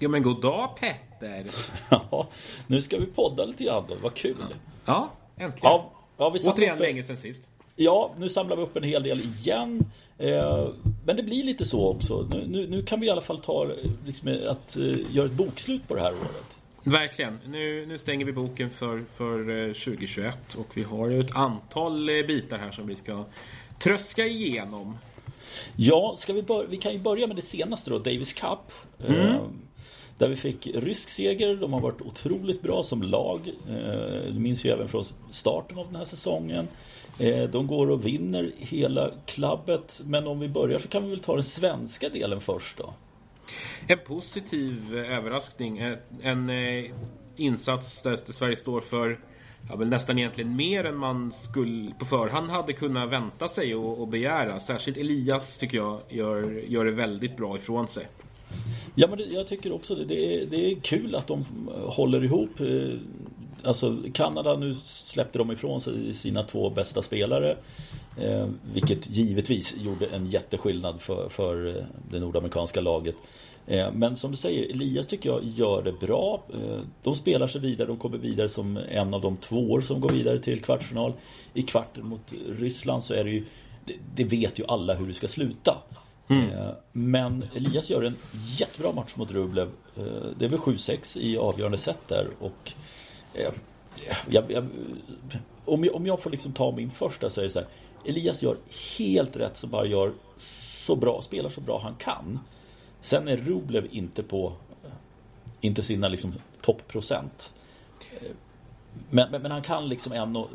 [0.00, 1.44] Ja men god dag Petter.
[1.90, 2.28] Ja,
[2.66, 3.94] nu ska vi podda lite grann då.
[4.02, 4.36] Vad kul.
[4.84, 5.58] Ja, äntligen.
[5.62, 7.48] Ja, ja, vi Återigen upp- länge sen sist.
[7.76, 9.90] Ja, nu samlar vi upp en hel del igen.
[10.18, 10.68] Eh,
[11.06, 12.26] men det blir lite så också.
[12.30, 13.66] Nu, nu, nu kan vi i alla fall ta
[14.06, 16.56] liksom, att eh, göra ett bokslut på det här året.
[16.82, 17.38] Verkligen.
[17.46, 22.26] Nu, nu stänger vi boken för, för eh, 2021 och vi har ett antal eh,
[22.26, 23.24] bitar här som vi ska
[23.78, 24.98] tröska igenom.
[25.76, 28.72] Ja, ska vi, bör- vi kan ju börja med det senaste då, Davis Cup.
[29.08, 29.36] Eh,
[30.18, 31.56] där vi fick rysk seger.
[31.56, 33.40] De har varit otroligt bra som lag.
[33.68, 36.68] Eh, det minns vi även från starten av den här säsongen.
[37.18, 40.02] Eh, de går och vinner hela klubbet.
[40.04, 42.94] Men om vi börjar så kan vi väl ta den svenska delen först då.
[43.86, 45.78] En positiv överraskning.
[45.78, 46.50] Eh, en
[47.36, 49.18] insats där Sverige står för
[49.68, 54.00] ja, men nästan egentligen mer än man skulle på förhand hade kunnat vänta sig och,
[54.00, 54.60] och begära.
[54.60, 58.06] Särskilt Elias tycker jag gör, gör det väldigt bra ifrån sig.
[58.98, 61.44] Ja, men det, jag tycker också det, det, är, det är kul att de
[61.74, 62.60] eh, håller ihop.
[62.60, 62.98] Eh,
[63.62, 67.56] alltså Kanada, nu släppte de ifrån sig sina två bästa spelare.
[68.20, 73.16] Eh, vilket givetvis gjorde en jätteskillnad för, för eh, det nordamerikanska laget.
[73.66, 76.42] Eh, men som du säger, Elias tycker jag gör det bra.
[76.54, 80.08] Eh, de spelar sig vidare, de kommer vidare som en av de två som går
[80.08, 81.12] vidare till kvartsfinal.
[81.54, 83.44] I kvarten mot Ryssland så är det ju
[83.84, 85.76] det, det vet ju alla hur det ska sluta.
[86.28, 86.50] Mm.
[86.50, 89.70] Eh, men Elias gör en jättebra match mot Rublev.
[89.96, 90.04] Eh,
[90.38, 92.28] det är väl 7-6 i avgörande set där.
[92.38, 92.72] Och
[93.34, 93.52] eh,
[94.28, 94.68] jag, jag,
[95.64, 97.68] om, jag, om jag får liksom ta min första så är det så här.
[98.04, 98.56] Elias gör
[98.98, 102.38] helt rätt som bara gör så bra, spelar så bra han kan.
[103.00, 104.52] Sen är Rublev inte på
[105.60, 107.52] inte sina liksom toppprocent.
[109.10, 110.48] Men, men, men han kan liksom ändå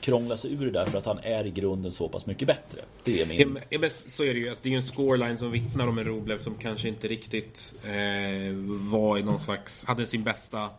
[0.00, 2.80] krångla sig ur det där för att han är i grunden så pass mycket bättre.
[3.04, 3.58] Det är min...
[3.70, 4.48] Ja, men- så är det ju.
[4.48, 7.74] Alltså, det är ju en scoreline som vittnar om en Roblev som kanske inte riktigt
[7.84, 8.54] eh,
[8.90, 9.84] var i någon slags...
[9.84, 10.70] Hade sin bästa,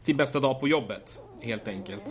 [0.00, 2.04] sin bästa dag på jobbet, helt enkelt.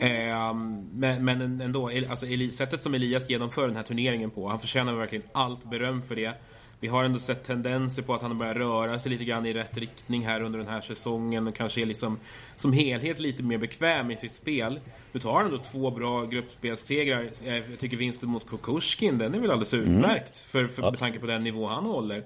[0.00, 0.54] Eh,
[0.92, 5.24] men, men ändå, alltså, sättet som Elias genomför den här turneringen på, han förtjänar verkligen
[5.32, 6.34] allt beröm för det.
[6.82, 9.78] Vi har ändå sett tendenser på att han börjar röra sig lite grann i rätt
[9.78, 12.18] riktning här under den här säsongen och kanske är liksom
[12.56, 14.80] som helhet lite mer bekväm i sitt spel.
[15.12, 17.28] Nu tar han ändå två bra gruppspelssegrar.
[17.44, 21.18] Eh, Jag tycker vinsten mot Kukushkin, den är väl alldeles utmärkt för, för, med tanke
[21.18, 22.24] på den nivå han håller.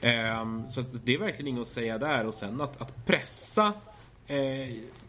[0.00, 2.26] Ehm, så det är verkligen inget att säga där.
[2.26, 3.72] Och sen att, att pressa
[4.26, 4.36] eh,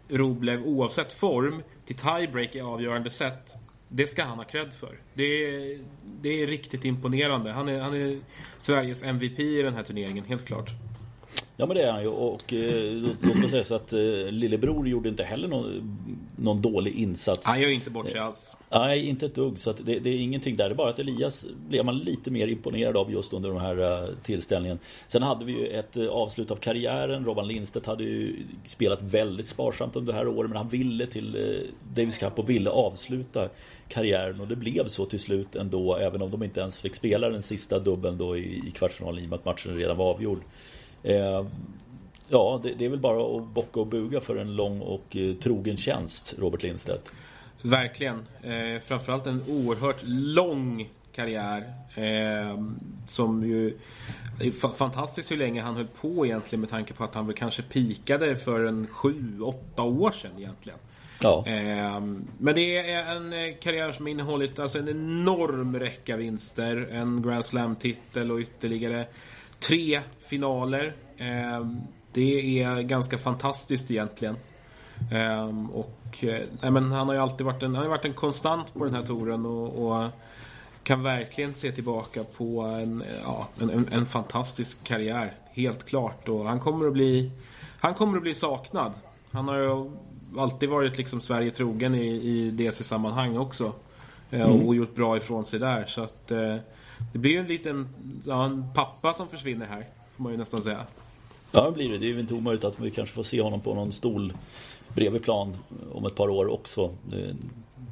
[0.10, 3.56] Roblev oavsett form till tiebreak i avgörande set.
[3.90, 5.00] Det ska han ha cred för.
[5.14, 5.80] Det är,
[6.22, 7.52] det är riktigt imponerande.
[7.52, 8.20] Han är, han är
[8.58, 10.70] Sveriges MVP i den här turneringen, helt klart.
[11.60, 14.00] Ja men det är han ju och eh, då, ska sägas att eh,
[14.30, 15.98] lillebror gjorde inte heller någon,
[16.36, 17.46] någon dålig insats.
[17.46, 18.56] Han gör inte bort sig alls.
[18.70, 19.60] Nej, inte ett dugg.
[19.60, 20.70] Så det, det är ingenting där.
[20.70, 23.80] Det är bara att Elias blev man lite mer imponerad av just under den här
[23.80, 24.80] uh, tillställningen.
[25.08, 27.26] Sen hade vi ju ett avslut av karriären.
[27.26, 30.50] Robban Lindstedt hade ju spelat väldigt sparsamt under det här året.
[30.50, 31.38] Men han ville till
[31.96, 33.50] Davis Cup och ville avsluta
[33.90, 34.42] karriären.
[34.42, 35.96] Och det blev så till slut ändå.
[35.96, 39.26] Även om de inte ens fick spela den sista dubbeln då i, i kvartsfinalen i
[39.26, 40.42] och med att matchen redan var avgjord.
[41.04, 41.46] Eh,
[42.30, 45.36] Ja, det, det är väl bara att bocka och buga för en lång och eh,
[45.36, 47.12] trogen tjänst, Robert Lindstedt.
[47.62, 48.26] Verkligen.
[48.42, 51.74] Eh, framförallt en oerhört lång karriär.
[51.96, 52.64] Eh,
[53.08, 53.78] som ju...
[54.40, 57.36] Det är fantastiskt hur länge han höll på egentligen med tanke på att han väl
[57.36, 60.80] kanske pikade för en sju, åtta år sedan egentligen.
[61.20, 61.44] Ja.
[61.46, 66.88] Ehm, men det är en eh, karriär som innehållit alltså en enorm räcka vinster.
[66.92, 69.06] En Grand Slam-titel och ytterligare
[69.60, 70.96] tre finaler.
[71.18, 71.82] Ehm,
[72.14, 74.36] det är ganska fantastiskt egentligen.
[75.12, 78.14] Ehm, och eh, nej, men han har ju alltid varit en, han har varit en
[78.14, 80.10] konstant på den här touren och, och
[80.84, 85.34] kan verkligen se tillbaka på en, ja, en, en, en fantastisk karriär.
[85.52, 86.30] Helt klart.
[86.30, 87.32] Och han kommer att bli,
[87.80, 88.94] han kommer att bli saknad.
[89.32, 89.92] Han har ju
[90.38, 93.74] alltid varit liksom Sverige trogen i, i DC-sammanhang också.
[94.32, 95.86] Eh, Och gjort bra ifrån sig där.
[95.86, 96.56] Så att eh,
[97.14, 97.88] det blir ju en liten
[98.26, 99.86] ja, en pappa som försvinner här.
[100.16, 100.86] Får man ju nästan säga.
[101.52, 101.98] Ja, det blir det.
[101.98, 104.34] Det är ju inte omöjligt att vi kanske får se honom på någon stol
[104.96, 105.56] bredvid plan
[105.94, 106.92] om ett par år också.
[107.10, 107.36] Det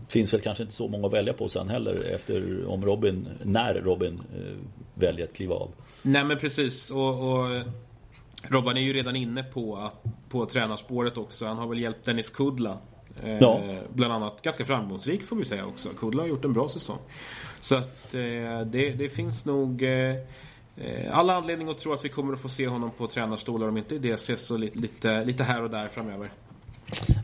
[0.10, 3.74] finns väl kanske inte så många att välja på sen heller efter om Robin, när
[3.74, 4.54] Robin eh,
[4.94, 5.70] väljer att kliva av.
[6.02, 6.92] Nej men precis.
[6.92, 7.62] Och, och
[8.50, 11.46] Robban är ju redan inne på, att, på tränarspåret också.
[11.46, 12.78] Han har väl hjälpt Dennis Kudla.
[13.24, 13.62] Eh, Ja.
[13.94, 15.90] Bland annat ganska framgångsrik får vi säga också.
[15.90, 16.98] Kudla har gjort en bra säsong.
[17.62, 20.16] Så att eh, det, det finns nog eh,
[20.78, 23.78] eh, alla anledning att tro att vi kommer att få se honom på tränarstolar om
[23.78, 26.32] inte i DC så lite, lite, lite här och där framöver.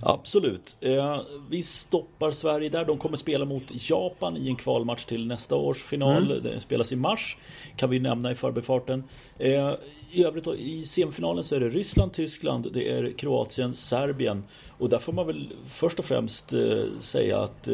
[0.01, 0.75] Absolut.
[0.81, 2.85] Eh, vi stoppar Sverige där.
[2.85, 6.31] De kommer spela mot Japan i en kvalmatch till nästa års final.
[6.31, 6.43] Mm.
[6.43, 7.37] Den spelas i mars.
[7.75, 9.03] Kan vi nämna i förbifarten.
[9.37, 9.73] Eh,
[10.11, 14.43] I övrigt då, i semifinalen så är det Ryssland, Tyskland, det är Kroatien, Serbien.
[14.77, 17.67] Och där får man väl först och främst eh, säga att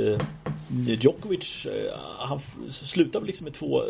[1.01, 1.67] Djokovic,
[2.19, 2.39] han
[2.69, 3.81] slutar liksom med två,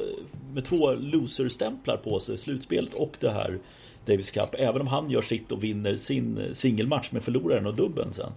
[0.53, 2.37] med två loser-stämplar på sig.
[2.37, 3.59] Slutspelet och det här
[4.07, 4.49] Davis Cup.
[4.53, 8.31] Även om han gör sitt och vinner sin singelmatch med förloraren och dubben sen.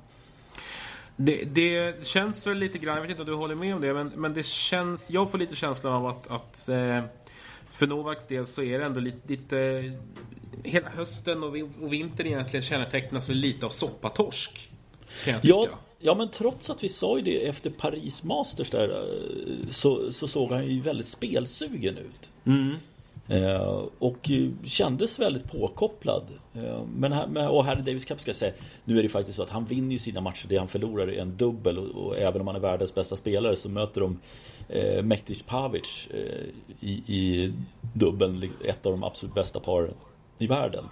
[1.17, 3.94] Det, det, känns väl lite grann, jag vet inte om du håller med om det,
[3.94, 7.02] men, men det känns, jag får lite känslan av att, att eh,
[7.70, 9.93] för Novaks del så är det ändå lite, lite
[10.64, 14.70] hela hösten och, och vintern egentligen kännetecknas väl lite av soppatorsk.
[15.43, 15.69] Ja,
[15.99, 20.26] ja, men trots att vi sa ju det efter Paris Masters där eh, så, så
[20.26, 22.31] såg han ju väldigt spelsugen ut.
[22.44, 22.76] Mm.
[23.31, 24.31] Eh, och
[24.65, 26.25] kändes väldigt påkopplad.
[26.55, 28.53] Eh, men här, och här i Davis Cup ska jag säga,
[28.85, 30.47] nu är det faktiskt så att han vinner ju sina matcher.
[30.49, 33.56] Det han förlorar är en dubbel och, och även om han är världens bästa spelare
[33.56, 34.19] så möter de
[34.69, 36.47] eh, Mektic Pavic eh,
[36.81, 37.53] i, i
[37.94, 39.94] dubbeln, ett av de absolut bästa paren
[40.38, 40.85] i världen.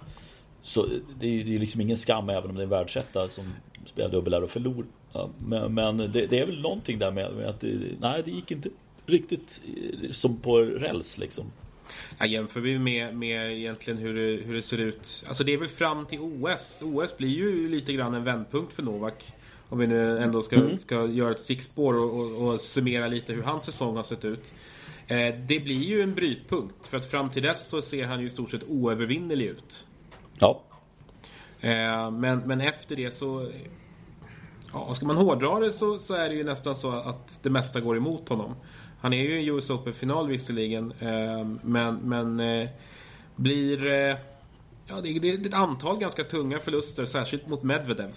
[0.61, 0.85] Så
[1.19, 3.53] det är, det är liksom ingen skam även om det är en världsetta som
[3.85, 4.85] spelar dubbel här och förlorar.
[5.37, 8.51] Men, men det, det, är väl någonting där med, med att det, nej, det gick
[8.51, 8.69] inte
[9.05, 11.45] riktigt eh, som på räls liksom.
[12.17, 15.23] Ja, jämför vi med, med egentligen hur det, hur det ser ut.
[15.27, 16.81] Alltså det är väl fram till OS.
[16.85, 19.33] OS blir ju lite grann en vändpunkt för Novak.
[19.69, 20.77] Om vi nu ändå ska, mm.
[20.77, 24.51] ska göra ett stickspår och, och, och, summera lite hur hans säsong har sett ut.
[25.07, 26.87] Eh, det blir ju en brytpunkt.
[26.87, 29.85] För att fram till dess så ser han ju i stort sett oövervinnerlig ut.
[30.39, 30.61] Ja.
[31.59, 33.51] Eh, men, men efter det så...
[34.73, 37.79] Ja, ska man hårdra det så, så är det ju nästan så att det mesta
[37.79, 38.55] går emot honom.
[39.01, 40.93] Han är ju i US Open-final visserligen.
[40.99, 42.69] Eh, men, men eh,
[43.35, 43.87] blir...
[43.87, 44.17] Eh,
[44.87, 48.11] ja, det är ett antal ganska tunga förluster, särskilt mot Medvedev.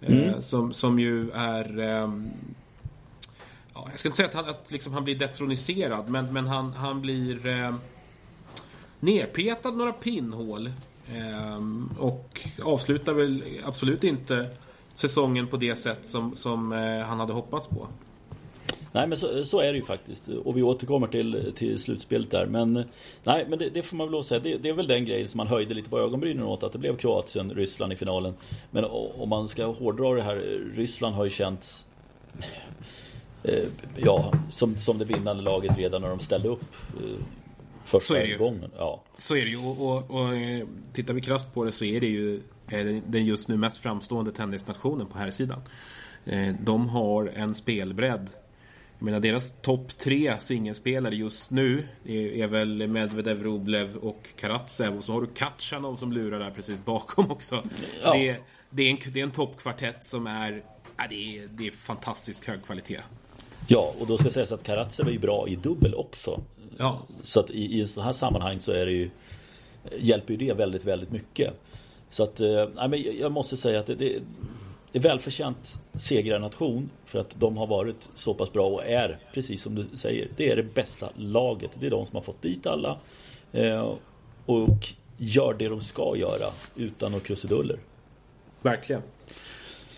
[0.00, 0.42] Mm.
[0.42, 1.78] Som, som ju är...
[3.76, 6.72] Ja, jag ska inte säga att han, att liksom han blir detroniserad, men, men han,
[6.72, 7.74] han blir eh,
[9.00, 10.66] nerpetad några pinnhål.
[11.08, 11.62] Eh,
[11.98, 14.48] och avslutar väl absolut inte
[14.94, 17.88] säsongen på det sätt som, som eh, han hade hoppats på.
[18.92, 20.28] Nej men så, så, är det ju faktiskt.
[20.28, 22.46] Och vi återkommer till, till slutspelet där.
[22.46, 22.84] Men,
[23.24, 24.40] nej, men det, det får man väl lov säga.
[24.40, 26.62] Det, det, är väl den grejen som man höjde lite på ögonbrynen åt.
[26.62, 28.34] Att det blev Kroatien, Ryssland i finalen.
[28.70, 30.36] Men om man ska hårdra det här.
[30.74, 31.86] Ryssland har ju känts
[33.42, 33.64] eh,
[33.96, 37.24] Ja, som, som det vinnande laget redan när de ställde upp eh,
[37.84, 38.70] första så gången.
[38.78, 39.02] Ja.
[39.16, 39.58] Så är det ju.
[39.58, 42.42] Och, och, och eh, tittar vi krasst på det så är det ju
[43.06, 45.60] den just nu mest framstående tennisnationen på här sidan.
[46.60, 48.30] De har en spelbredd
[48.98, 54.96] jag menar deras topp tre singelspelare just nu är, väl Medvedev, Rublev och Karatsev.
[54.96, 57.62] Och så har du Katjanov som lurar där precis bakom också.
[58.02, 58.12] Ja.
[58.12, 58.36] Det,
[58.70, 60.62] det, är en, det är en toppkvartett som är,
[60.96, 63.00] ja, det är, det är fantastiskt hög kvalitet.
[63.66, 66.40] Ja, och då ska sägas att Karatsev är ju bra i dubbel också.
[66.76, 67.02] Ja.
[67.22, 69.10] Så att i, i sådana här sammanhang så är det ju
[69.98, 71.54] Hjälper ju det väldigt, väldigt mycket.
[72.10, 74.20] Så att, eh, nej, men jag måste säga att det, det
[74.92, 79.74] är välförtjänt segrarnation för att de har varit så pass bra och är, precis som
[79.74, 81.70] du säger, det är det bästa laget.
[81.80, 82.98] Det är de som har fått dit alla
[83.52, 83.94] eh,
[84.46, 87.78] och gör det de ska göra utan några krusiduller.
[88.62, 89.02] Verkligen.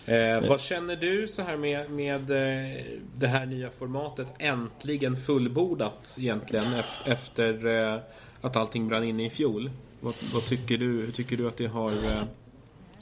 [0.05, 2.83] Eh, vad känner du så här med, med eh,
[3.15, 6.65] det här nya formatet äntligen fullbordat egentligen
[7.05, 7.99] efter eh,
[8.41, 9.71] att allting brann inne i fjol?
[9.99, 10.85] Vad, vad, tycker du?
[10.85, 12.23] Hur tycker du att det har eh,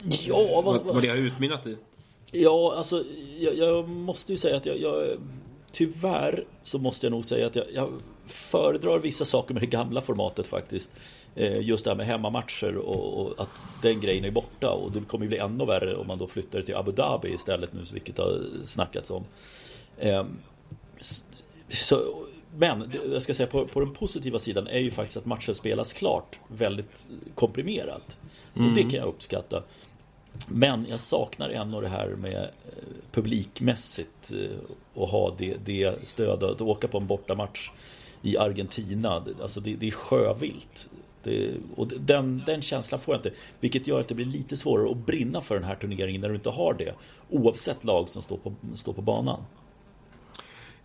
[0.02, 1.76] Ja, vad, vad, det har utmynnat i?
[2.30, 3.04] Ja, alltså
[3.38, 5.18] jag, jag måste ju säga att jag, jag,
[5.72, 7.92] Tyvärr så måste jag nog säga att jag, jag
[8.26, 10.90] föredrar vissa saker med det gamla formatet faktiskt.
[11.34, 13.48] Eh, just det här med hemmamatcher och, och, att
[13.82, 14.70] den grejen är borta.
[14.70, 17.72] Och det kommer ju bli ännu värre om man då flyttar till Abu Dhabi istället
[17.72, 19.24] nu, vilket har snackats om.
[19.98, 20.24] Eh,
[21.68, 22.24] så,
[22.56, 25.92] men jag ska säga på, på, den positiva sidan är ju faktiskt att matchen spelas
[25.92, 28.18] klart väldigt komprimerat.
[28.56, 28.68] Mm.
[28.68, 29.62] Och det kan jag uppskatta.
[30.46, 34.58] Men jag saknar ändå det här med eh, publikmässigt eh,
[34.94, 36.50] och ha det, det stödet.
[36.50, 37.70] Att åka på en bortamatch
[38.22, 40.88] i Argentina, alltså det, det är sjövilt.
[41.22, 43.38] Det, och den, den känslan får jag inte.
[43.60, 46.34] Vilket gör att det blir lite svårare att brinna för den här turneringen när du
[46.34, 46.94] inte har det.
[47.30, 49.44] Oavsett lag som står på, står på banan.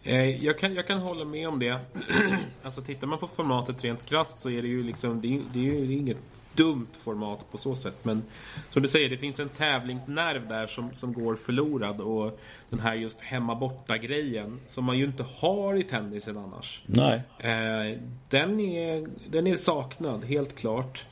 [0.03, 1.79] Eh, jag kan, jag kan hålla med om det.
[2.63, 5.59] alltså tittar man på formatet rent krasst så är det ju liksom, det är, det
[5.59, 6.17] är ju inget
[6.53, 8.05] dumt format på så sätt.
[8.05, 8.23] Men
[8.69, 12.01] som du säger, det finns en tävlingsnerv där som, som går förlorad.
[12.01, 16.83] Och den här just hemma-borta-grejen som man ju inte har i tennisen annars.
[16.85, 17.21] Nej.
[17.37, 21.05] Eh, den, är, den är saknad, helt klart.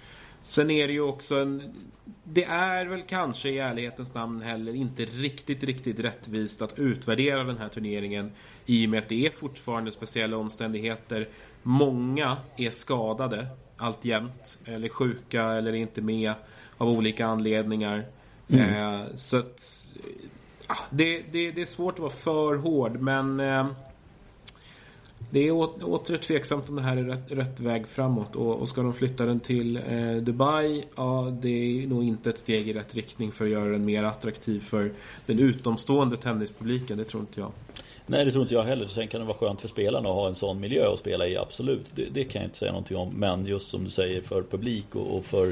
[0.43, 1.73] Sen är det ju också en...
[2.23, 7.57] det är väl kanske i ärlighetens namn heller inte riktigt, riktigt rättvist att utvärdera den
[7.57, 8.31] här turneringen
[8.65, 11.29] i och med att det är fortfarande speciella omständigheter.
[11.63, 13.47] Många är skadade
[13.81, 16.33] alltjämt, eller sjuka eller inte med
[16.77, 18.05] av olika anledningar.
[18.47, 19.01] Mm.
[19.01, 19.85] Eh, så att,
[20.67, 23.67] ah, det, det, det, är svårt att vara för hård, men eh,
[25.29, 25.51] det är
[25.83, 28.35] åter tveksamt om det här är rätt, rätt väg framåt.
[28.35, 32.37] Och, och, ska de flytta den till eh, Dubai, ja det är nog inte ett
[32.37, 34.91] steg i rätt riktning för att göra den mer attraktiv för
[35.25, 36.97] den utomstående tennispubliken.
[36.97, 37.51] Det tror inte jag.
[38.11, 38.87] Nej det tror inte jag heller.
[38.87, 41.37] Sen kan det vara skönt för spelarna att ha en sån miljö att spela i,
[41.37, 41.91] absolut.
[41.95, 43.09] Det, det kan jag inte säga någonting om.
[43.09, 45.47] Men just som du säger för publik och, och för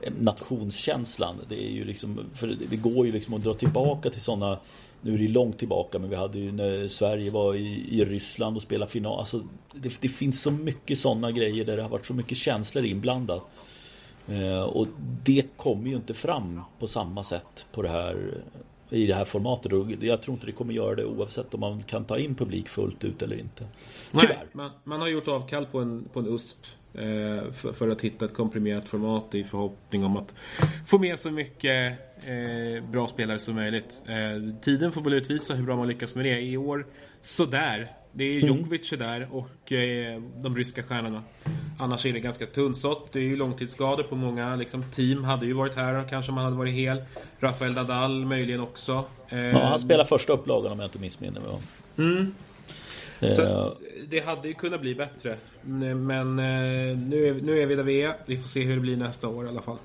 [0.00, 1.36] eh, nationskänslan.
[1.48, 4.58] Det är ju liksom, för det går ju liksom att dra tillbaka till sådana
[5.00, 8.56] nu är det långt tillbaka men vi hade ju när Sverige var i, i Ryssland
[8.56, 9.18] och spelade final.
[9.18, 9.42] Alltså,
[9.74, 13.42] det, det finns så mycket sådana grejer där det har varit så mycket känslor inblandat.
[14.28, 14.86] Eh, och
[15.24, 18.42] det kommer ju inte fram på samma sätt på det här
[18.90, 19.72] i det här formatet.
[19.72, 22.68] Och jag tror inte det kommer göra det oavsett om man kan ta in publik
[22.68, 23.66] fullt ut eller inte.
[24.12, 24.36] Tyvärr.
[24.36, 28.00] Nej, man, man har gjort avkall på en, på en USP eh, för, för, att
[28.00, 30.34] hitta ett komprimerat format i förhoppning om att
[30.86, 34.04] få med så mycket eh, bra spelare som möjligt.
[34.08, 36.40] Eh, tiden får väl utvisa hur bra man lyckas med det.
[36.40, 36.86] I år,
[37.20, 37.97] sådär.
[38.18, 38.56] Det är mm.
[38.56, 39.08] Djokovic mm.
[39.08, 41.22] där och eh, de ryska stjärnorna.
[41.78, 43.12] Annars är det ganska tunnsått.
[43.12, 45.24] Det är ju långtidsskador på många liksom, team.
[45.24, 47.02] Hade ju varit här kanske om han hade varit hel.
[47.40, 49.04] Rafael Nadal möjligen också.
[49.28, 51.50] Eh, ja, han spelar första upplagan om jag inte missminner mig.
[51.98, 52.34] Mm.
[53.20, 53.30] Eh.
[53.30, 53.72] Så
[54.08, 55.36] det hade ju kunnat bli bättre.
[55.62, 56.36] Men
[57.08, 58.16] nu är, nu är vi där vi är.
[58.26, 59.78] Vi får se hur det blir nästa år i alla fall.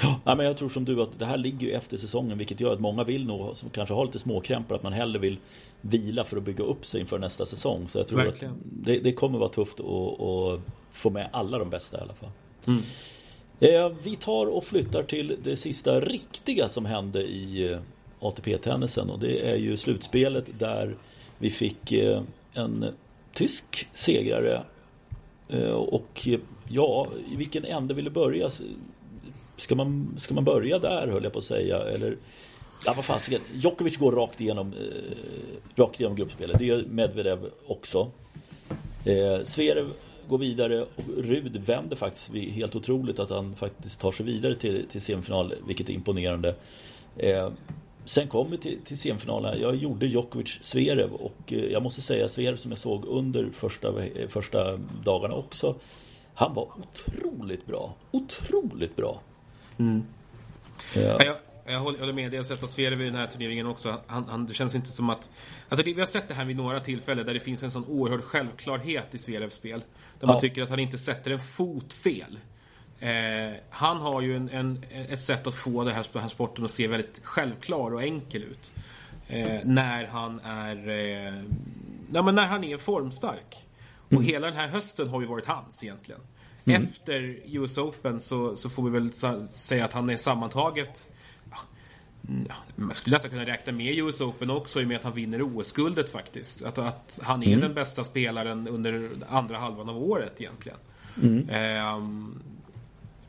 [0.00, 2.72] Ja, men jag tror som du att det här ligger ju efter säsongen vilket gör
[2.72, 5.38] att många vill nog, som kanske har lite småkrämpor, att man hellre vill
[5.80, 7.88] vila för att bygga upp sig inför nästa säsong.
[7.88, 8.54] Så jag tror Verkligen.
[8.54, 10.60] att det, det, kommer vara tufft att, att,
[10.92, 12.30] få med alla de bästa i alla fall.
[12.66, 12.82] Mm.
[13.60, 17.78] Eh, vi tar och flyttar till det sista riktiga som hände i eh,
[18.20, 20.96] ATP-tennisen och det är ju slutspelet där
[21.38, 22.22] vi fick eh,
[22.52, 22.86] en
[23.34, 24.62] tysk segrare
[25.74, 26.28] och
[26.68, 28.50] ja, i vilken ände vill du börja?
[29.56, 32.16] Ska man, ska man börja där höll jag på att säga eller
[32.84, 35.16] Ja vad fasiken, Djokovic går rakt igenom, eh,
[35.76, 36.58] rakt igenom gruppspelet.
[36.58, 38.10] Det gör Medvedev också.
[39.04, 39.92] Eh, Zverev
[40.28, 42.34] går vidare och Rud vänder faktiskt.
[42.34, 46.54] Helt otroligt att han faktiskt tar sig vidare till, till semifinal, vilket är imponerande.
[47.16, 47.50] Eh,
[48.04, 49.60] sen kom vi till, till semifinalen.
[49.60, 54.04] Jag gjorde Djokovic Zverev och eh, jag måste säga Zverev som jag såg under första,
[54.04, 55.74] eh, första dagarna också.
[56.34, 57.94] Han var otroligt bra.
[58.10, 59.20] Otroligt bra.
[59.78, 60.04] Mm.
[60.94, 61.24] Ja.
[61.24, 62.34] Jag, jag håller med.
[62.34, 64.00] Jag har sett Zverev i den här turneringen också.
[64.06, 65.30] Han, han, det känns inte som att...
[65.68, 67.84] Alltså det, vi har sett det här vid några tillfällen där det finns en sån
[67.84, 69.84] oerhörd självklarhet i Zverevs spel.
[70.20, 72.38] Där man tycker att han inte sätter en fot fel.
[73.00, 76.64] Eh, han har ju en, en, ett sätt att få det här, den här sporten
[76.64, 78.72] att se väldigt självklar och enkel ut.
[79.28, 80.88] Eh, när han är...
[80.88, 81.42] Eh,
[82.12, 83.66] ja, men när han är formstark.
[84.06, 84.24] Och mm.
[84.24, 86.20] hela den här hösten har ju varit hans egentligen.
[86.66, 86.82] Mm.
[86.82, 89.12] Efter US Open så, så får vi väl
[89.48, 91.10] säga att han är sammantaget
[92.48, 95.12] Ja, man skulle nästan kunna räkna med US Open också i och med att han
[95.12, 96.62] vinner OS-guldet faktiskt.
[96.62, 97.60] Att, att han är mm.
[97.60, 100.78] den bästa spelaren under andra halvan av året egentligen.
[101.22, 101.48] Mm.
[101.48, 102.42] Ehm,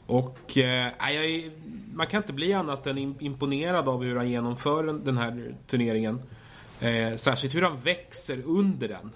[0.06, 1.52] och eh, jag,
[1.94, 6.22] man kan inte bli annat än imponerad av hur han genomför den här turneringen.
[6.80, 9.12] Eh, särskilt hur han växer under den.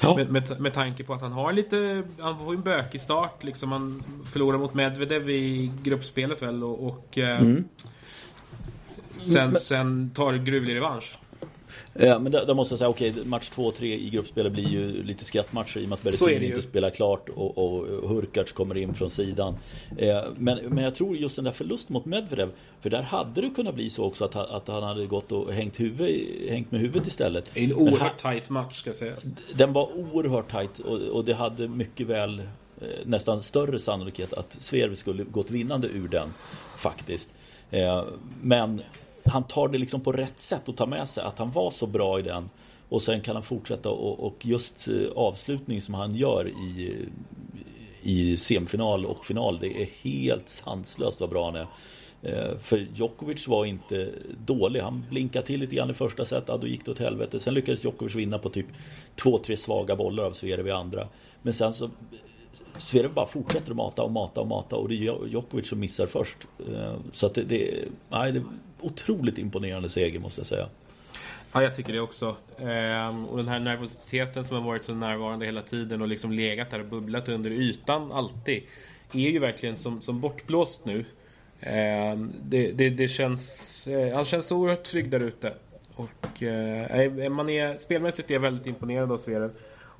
[0.00, 0.16] Ja.
[0.16, 3.72] Med, med, med tanke på att han har lite, han får en bökig start liksom.
[3.72, 4.02] Han
[4.32, 7.64] förlorar mot Medvedev i gruppspelet väl och, och eh, mm.
[9.20, 11.18] sen, men, sen tar gruvlig revansch.
[11.94, 14.52] Ja, men där, där måste jag säga, okej, okay, match 2 och 3 i gruppspelet
[14.52, 18.52] blir ju lite skrattmatcher i och med att Berrettini inte spelar klart och, och Hurkacz
[18.52, 19.56] kommer in från sidan.
[19.98, 22.50] Eh, men, men jag tror just den där förlusten mot Medvedev,
[22.80, 25.80] för där hade det kunnat bli så också att, att han hade gått och hängt,
[25.80, 27.50] huvud, hängt med huvudet istället.
[27.54, 29.24] En oerhört här, tight match ska sägas.
[29.54, 34.52] Den var oerhört tight och, och det hade mycket väl eh, nästan större sannolikhet att
[34.52, 36.28] Sverige skulle gått vinnande ur den
[36.76, 37.28] faktiskt.
[37.70, 38.04] Eh,
[38.42, 38.82] men
[39.24, 41.86] han tar det liksom på rätt sätt och tar med sig att han var så
[41.86, 42.50] bra i den.
[42.88, 47.08] Och sen kan han fortsätta och, och just eh, avslutningen som han gör i,
[48.02, 49.58] i semifinal och final.
[49.58, 51.66] Det är helt sanslöst vad bra han är.
[52.22, 54.12] Eh, för Djokovic var inte
[54.46, 54.80] dålig.
[54.80, 57.40] Han blinkade till lite grann i första set, ja, då gick det åt helvete.
[57.40, 58.66] Sen lyckades Djokovic vinna på typ
[59.16, 61.08] två, tre svaga bollar av Zverev i andra.
[61.42, 61.90] Men sen så
[62.78, 66.06] Zverev bara fortsätter att mata och mata och mata och det är Djokovic som missar
[66.06, 66.36] först.
[66.72, 68.44] Eh, så att det, det, nej, det är
[68.80, 70.68] otroligt imponerande seger måste jag säga.
[71.52, 72.36] Ja, jag tycker det också.
[72.58, 76.70] Ehm, och den här nervositeten som har varit så närvarande hela tiden och liksom legat
[76.70, 78.62] där och bubblat under ytan alltid.
[79.12, 81.04] Är ju verkligen som, som bortblåst nu.
[81.60, 83.86] Ehm, det, det, det, känns...
[83.86, 85.54] Eh, Han känns oerhört trygg där ute.
[85.94, 89.50] Och eh, man är, spelmässigt är jag väldigt imponerad av Zverev.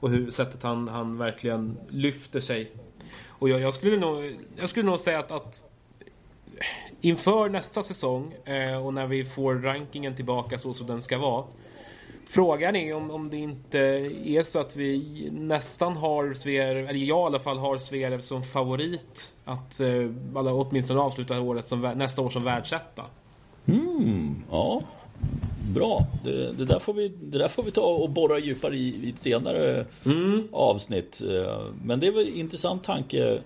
[0.00, 2.70] Och hur sättet han, han verkligen lyfter sig.
[3.28, 5.64] Och jag, jag skulle, nog, jag skulle nog säga att, att
[7.00, 11.44] inför nästa säsong eh, och när vi får rankingen tillbaka så som den ska vara.
[12.30, 13.78] Frågan är om, om det inte
[14.24, 18.42] är så att vi nästan har Zverev, eller jag i alla fall har Sverev som
[18.42, 23.04] favorit att eh, åtminstone avsluta året som, nästa år som världsetta.
[23.66, 24.82] Mm, ja,
[25.74, 26.06] bra.
[26.24, 29.08] Det, det, där får vi, det där får vi ta och borra djupare i, i
[29.10, 30.48] ett senare mm.
[30.52, 31.20] avsnitt.
[31.20, 33.40] Eh, men det är väl en intressant tanke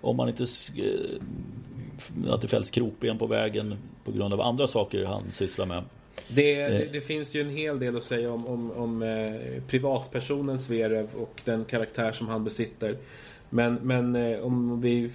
[0.00, 0.42] om man inte
[0.76, 5.82] eh, att det fälls krokben på vägen på grund av andra saker han sysslar med.
[6.28, 6.92] Det, det, eh.
[6.92, 11.42] det, finns ju en hel del att säga om, om, om eh, privatpersonen Zverev och
[11.44, 12.96] den karaktär som han besitter.
[13.50, 15.10] Men, men eh, om vi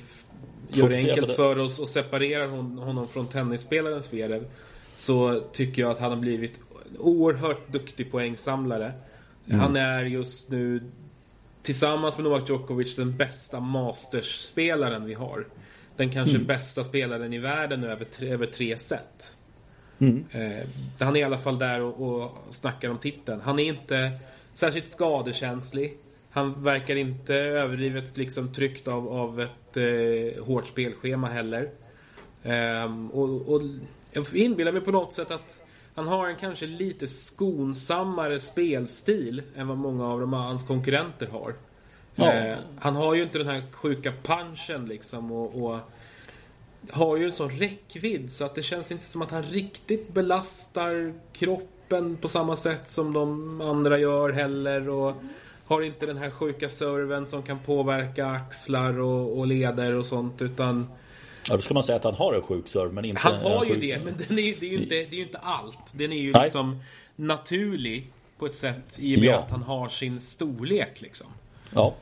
[0.69, 4.45] gör det enkelt för oss och separerar hon, honom från tennisspelaren Zverev
[4.95, 6.59] så tycker jag att han har blivit
[6.99, 8.93] oerhört duktig poängsamlare.
[9.47, 9.59] Mm.
[9.59, 10.81] Han är just nu
[11.61, 15.47] tillsammans med Novak Djokovic den bästa Masters-spelaren vi har.
[15.95, 16.47] Den kanske mm.
[16.47, 19.35] bästa spelaren i världen över, över tre set.
[19.99, 20.25] Mm.
[20.31, 20.67] Eh,
[20.99, 23.41] han är i alla fall där och, och snackar om titeln.
[23.41, 24.11] Han är inte
[24.53, 25.97] särskilt skadekänslig.
[26.29, 31.69] Han verkar inte överdrivet liksom tryckt av, av ett eh, hårt spelschema heller.
[32.43, 33.61] Eh, och, och
[34.11, 35.65] jag inbillar mig på något sätt att
[35.95, 41.55] han har en kanske lite skonsammare spelstil än vad många av de hans konkurrenter har.
[42.15, 42.33] Ja.
[42.33, 45.79] Eh, han har ju inte den här sjuka punchen liksom och, och
[46.89, 51.13] har ju en sån räckvidd så att det känns inte som att han riktigt belastar
[51.33, 54.89] kroppen på samma sätt som de andra gör heller.
[54.89, 55.15] Och
[55.65, 60.41] har inte den här sjuka serven som kan påverka axlar och, och leder och sånt
[60.41, 60.87] utan
[61.47, 63.65] Ja, då ska man säga att han har en sjuk serve men inte Han har
[63.65, 65.79] ju det, men den är, det, är ju inte, det är inte allt.
[65.91, 66.41] Den är ju Nej.
[66.43, 66.79] liksom
[67.15, 69.39] naturlig på ett sätt i och med ja.
[69.39, 71.27] att han har sin storlek liksom.
[71.73, 71.93] Ja.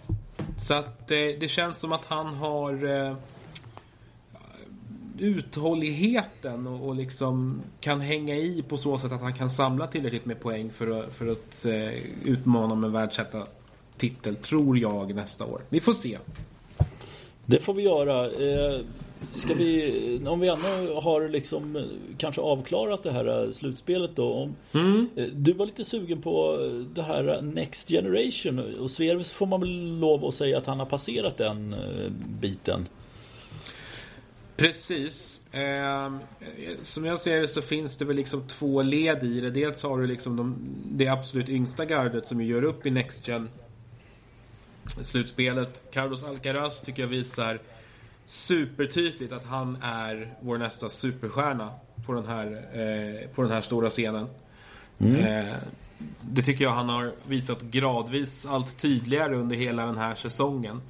[0.58, 3.16] Så att det, det känns som att han har eh,
[5.20, 10.26] uthålligheten och, och liksom kan hänga i på så sätt att han kan samla tillräckligt
[10.26, 13.48] med poäng för att, för att eh, utmana om en världsetta
[13.98, 15.62] titel, tror jag, nästa år.
[15.70, 16.18] Vi får se.
[17.46, 18.26] Det får vi göra.
[18.26, 18.82] Eh,
[19.32, 21.84] ska vi, om vi ändå har liksom eh,
[22.18, 24.34] kanske avklarat det här eh, slutspelet då.
[24.34, 25.10] Om, mm.
[25.16, 26.58] Eh, du var lite sugen på
[26.94, 30.86] det här Next Generation och Sverves får man väl lov att säga att han har
[30.86, 31.76] passerat den
[32.42, 32.86] biten.
[34.60, 35.42] Precis.
[35.54, 36.14] Eh,
[36.84, 39.50] som jag ser det så finns det väl liksom två led i det.
[39.50, 40.56] Dels har du liksom de,
[40.92, 43.50] det absolut yngsta gardet som gör upp i Next Gen
[44.86, 45.82] slutspelet.
[45.94, 47.60] Carlos Alcaraz tycker jag visar
[48.30, 51.72] supertydligt att han är vår nästa superstjärna
[52.06, 54.28] på den här, eh, på den här stora scenen.
[55.00, 55.16] Mm.
[55.16, 55.56] Eh,
[56.22, 60.82] det tycker jag han har visat gradvis allt tydligare under hela den här säsongen.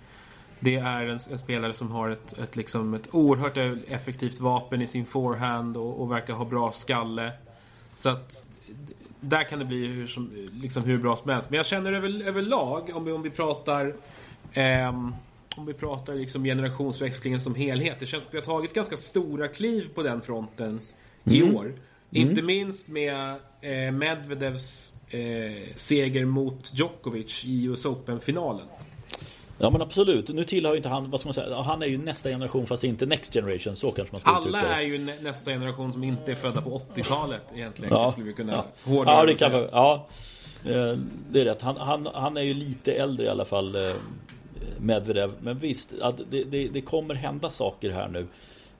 [0.60, 4.88] Det är en, en, spelare som har ett, ett, liksom ett oerhört effektivt vapen i
[4.88, 7.32] sin forehand och, och verkar ha bra skalle.
[7.96, 8.48] Så att
[9.20, 11.50] där kan det bli hur, som, liksom hur bra som helst.
[11.50, 13.96] Men jag känner över, överlag, om vi, om vi pratar
[14.54, 14.92] eh,
[15.60, 17.98] om vi pratar liksom generationsväxlingen som helhet.
[18.00, 20.80] Det känns att vi har tagit ganska stora kliv på den fronten
[21.24, 21.38] mm.
[21.38, 21.66] i år.
[21.66, 21.78] Mm.
[22.12, 25.20] Inte minst med eh, Medvedevs eh,
[25.76, 28.66] seger mot Djokovic i US Open-finalen.
[29.58, 30.30] Ja men absolut.
[30.30, 32.84] Nu tillhör ju inte han, vad ska man säga, han är ju nästa generation fast
[32.84, 33.76] inte next generation.
[33.76, 37.44] Så kanske man ska Alla är ju nästa generation som inte är födda på 80-talet
[37.56, 37.94] egentligen.
[37.94, 39.04] Ja, skulle vi kunna ja.
[39.06, 40.08] ja det kan man, ja.
[40.66, 40.98] Eh,
[41.32, 41.62] det är rätt.
[41.62, 43.76] Han, han, han är ju lite äldre i alla fall.
[44.80, 45.32] Medvedev.
[45.42, 48.28] Men visst, att det, det, det kommer hända saker här nu.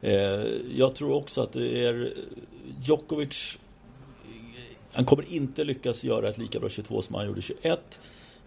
[0.02, 2.14] Eh, jag tror också att det är
[2.82, 3.58] Djokovic
[4.92, 8.00] han kommer inte lyckas göra ett lika bra 22 som han gjorde 21.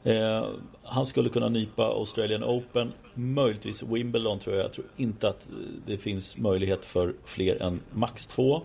[0.04, 0.46] Eh,
[0.82, 4.64] han skulle kunna nypa Australian Open, möjligtvis Wimbledon tror jag.
[4.64, 5.48] Jag tror inte att
[5.86, 8.62] det finns möjlighet för fler än max två.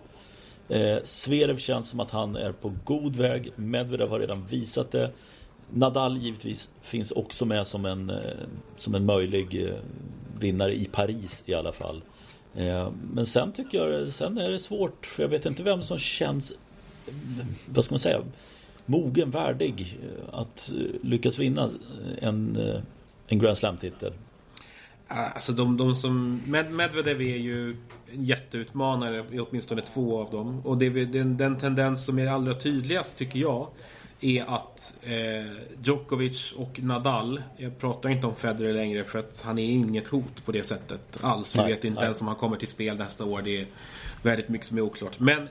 [0.70, 3.52] Eh, Zverev känns som att han är på god väg.
[3.56, 5.12] Medvedev har redan visat det.
[5.70, 9.76] Nadal givetvis finns också med som en, eh, som en möjlig eh,
[10.40, 12.02] vinnare i Paris i alla fall.
[12.56, 15.98] Eh, men sen tycker jag sen är det svårt för jag vet inte vem som
[15.98, 16.54] känns
[17.66, 18.22] vad ska man säga
[18.86, 20.00] mogen, värdig
[20.32, 21.70] att lyckas vinna
[22.20, 22.58] en,
[23.28, 24.14] en Grand Slam-titel.
[25.08, 27.70] Alltså de, de som Med, Medvedev är ju
[28.14, 30.62] en jätteutmanare i åtminstone två av dem.
[30.66, 33.68] Och det är den, den tendens som är allra tydligast tycker jag
[34.22, 35.52] är att eh,
[35.84, 40.46] Djokovic och Nadal, jag pratar inte om Federer längre för att han är inget hot
[40.46, 41.58] på det sättet alls.
[41.58, 42.04] Vi vet inte nej.
[42.04, 43.42] ens om han kommer till spel nästa år.
[43.42, 43.66] Det är
[44.22, 45.20] väldigt mycket som är oklart.
[45.20, 45.48] Men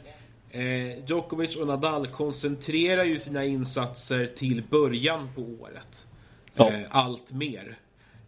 [0.51, 6.07] eh, Djokovic och Nadal koncentrerar ju sina insatser till början på året.
[6.55, 6.73] Ja.
[6.73, 7.79] Eh, allt mer.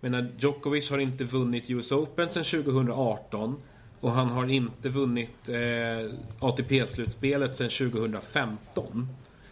[0.00, 3.56] Men Djokovic har inte vunnit US Open sedan 2018
[4.00, 9.08] och han har inte vunnit eh, ATP-slutspelet sedan 2015.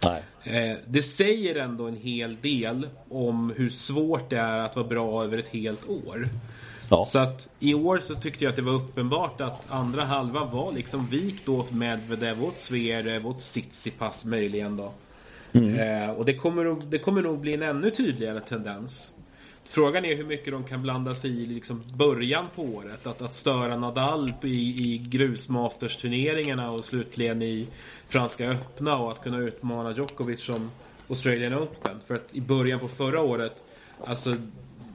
[0.09, 0.23] Nej.
[0.71, 5.25] Eh, det säger ändå en hel del om hur svårt det är att vara bra
[5.25, 6.29] över ett helt år.
[6.91, 7.07] Ja.
[7.07, 10.73] Så att i år så tyckte jag att det var uppenbart att andra halva var
[10.73, 14.93] liksom vikt åt Medvedev, åt Zverev, åt Tsitsipas möjligen då.
[15.53, 19.13] Eh, och det kommer, det kommer nog bli en ännu tydligare tendens.
[19.69, 23.07] Frågan är hur mycket de kan blanda sig i liksom början på året.
[23.07, 27.69] Att, att störa Nadal i, i grusmasters-turneringarna och slutligen i
[28.09, 30.71] Franska öppna och att kunna utmana Djokovic som
[31.09, 32.01] Australian Open.
[32.07, 33.65] För att i början på förra året,
[34.05, 34.37] alltså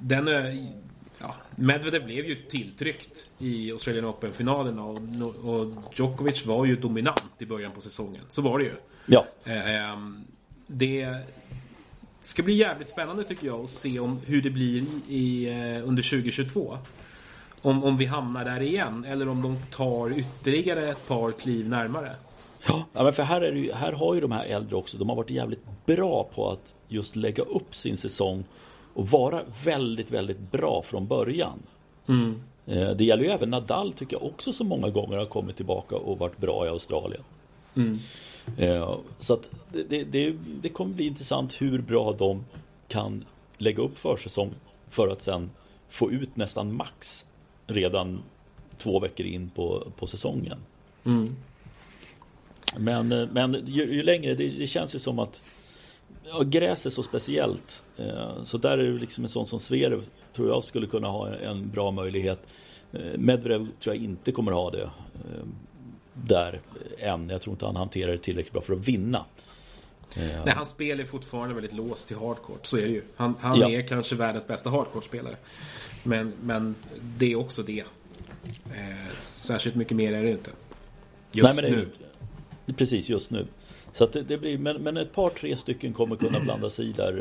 [0.01, 0.67] den är,
[1.17, 4.99] ja, Medvedev blev ju tilltryckt i Australian Open-finalen och,
[5.35, 8.21] och Djokovic var ju dominant i början på säsongen.
[8.29, 8.73] Så var det ju.
[9.05, 9.25] Ja.
[9.43, 10.25] Eh, ehm,
[12.21, 15.87] det ska bli jävligt spännande tycker jag att se om hur det blir i, eh,
[15.87, 16.77] under 2022.
[17.61, 22.15] Om, om vi hamnar där igen eller om de tar ytterligare ett par kliv närmare.
[22.67, 25.15] Ja, men för här, är ju, här har ju de här äldre också, de har
[25.15, 28.43] varit jävligt bra på att just lägga upp sin säsong
[28.93, 31.59] och vara väldigt, väldigt bra från början.
[32.65, 35.95] Eh, Det gäller ju även Nadal tycker jag också som många gånger har kommit tillbaka
[35.95, 37.23] och varit bra i Australien.
[37.75, 37.83] Eh,
[39.19, 42.45] Så att det, det, det, kommer bli intressant hur bra de
[42.87, 43.25] kan
[43.57, 44.51] lägga upp försäsong
[44.89, 45.49] för att sen
[45.89, 47.25] få ut nästan max
[47.67, 48.23] redan
[48.77, 50.57] två veckor in på, på säsongen.
[52.77, 55.39] Men, eh, men ju, ju längre, det, det känns ju som att
[56.23, 57.83] ja, gräs är så speciellt.
[57.97, 61.35] Eh, Så där är det liksom en sån som Zverev tror jag skulle kunna ha
[61.35, 62.39] en bra möjlighet.
[62.91, 65.45] Eh, Medvedev tror jag inte kommer ha det eh,
[66.13, 66.59] där
[66.97, 67.29] än.
[67.29, 69.25] Jag tror inte han hanterar det tillräckligt bra för att vinna.
[70.15, 72.65] Eh, Nej, hans spel är fortfarande väldigt låst till hardcourt.
[72.65, 73.01] Så är det ju.
[73.15, 73.69] Han, han Ja.
[73.71, 75.35] är kanske världens bästa hardcourt-spelare.
[76.03, 76.75] Men, men
[77.17, 77.79] det är också det.
[78.65, 80.51] Eh, särskilt mycket mer är det inte.
[81.31, 81.87] Just Nej, är nu.
[82.65, 83.47] ju- Precis, just nu.
[83.93, 86.91] Så det, det blir, men, men ett par, tre stycken kommer kunna blanda sig i
[86.91, 87.17] där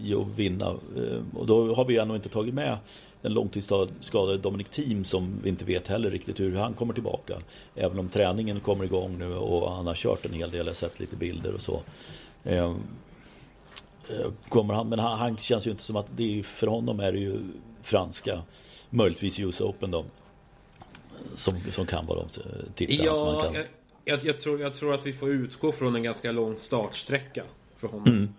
[0.00, 0.66] eh, i att vinna.
[0.96, 2.78] Eh, Och då har vi ännu inte tagit med
[3.22, 7.38] den långtidsskadade Dominic Thiem som vi inte vet heller riktigt hur han kommer tillbaka.
[7.74, 10.74] Även om träningen kommer igång nu och han har kört en hel del, jag har
[10.74, 11.80] sett lite bilder och så.
[12.44, 12.64] Eh,
[14.08, 17.00] eh, Kommer han, men han, han känns ju inte som att det är, för honom
[17.00, 17.40] är det ju
[17.82, 18.42] franska,
[18.90, 20.04] möjligtvis US Open då.
[21.34, 22.28] Som, som kan vara de
[22.74, 23.54] titlarna som han Ja, kan.
[23.54, 23.64] jag,
[24.04, 27.44] jag, jag, tror, jag tror att vi får utgå från en ganska lång startsträcka
[27.76, 28.06] för honom.
[28.06, 28.34] Mm.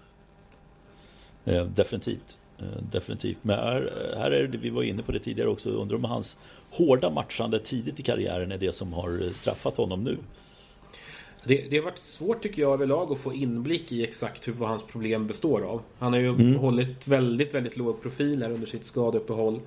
[1.46, 2.38] Eh, definitivt.
[2.62, 3.38] Eh, definitivt.
[3.41, 6.38] Men här, här är det, vi var inne på det tidigare också, undrar om hans
[6.72, 10.17] hårda matchande tidigt i karriären är det som har eh, straffat honom nu.
[11.43, 14.69] Det, det har varit svårt tycker jag överlag att få inblick i exakt hur, vad
[14.69, 15.82] hans problem består av.
[16.00, 19.60] Han har ju hållit väldigt, väldigt låg profil här under sitt skadeuppehåll.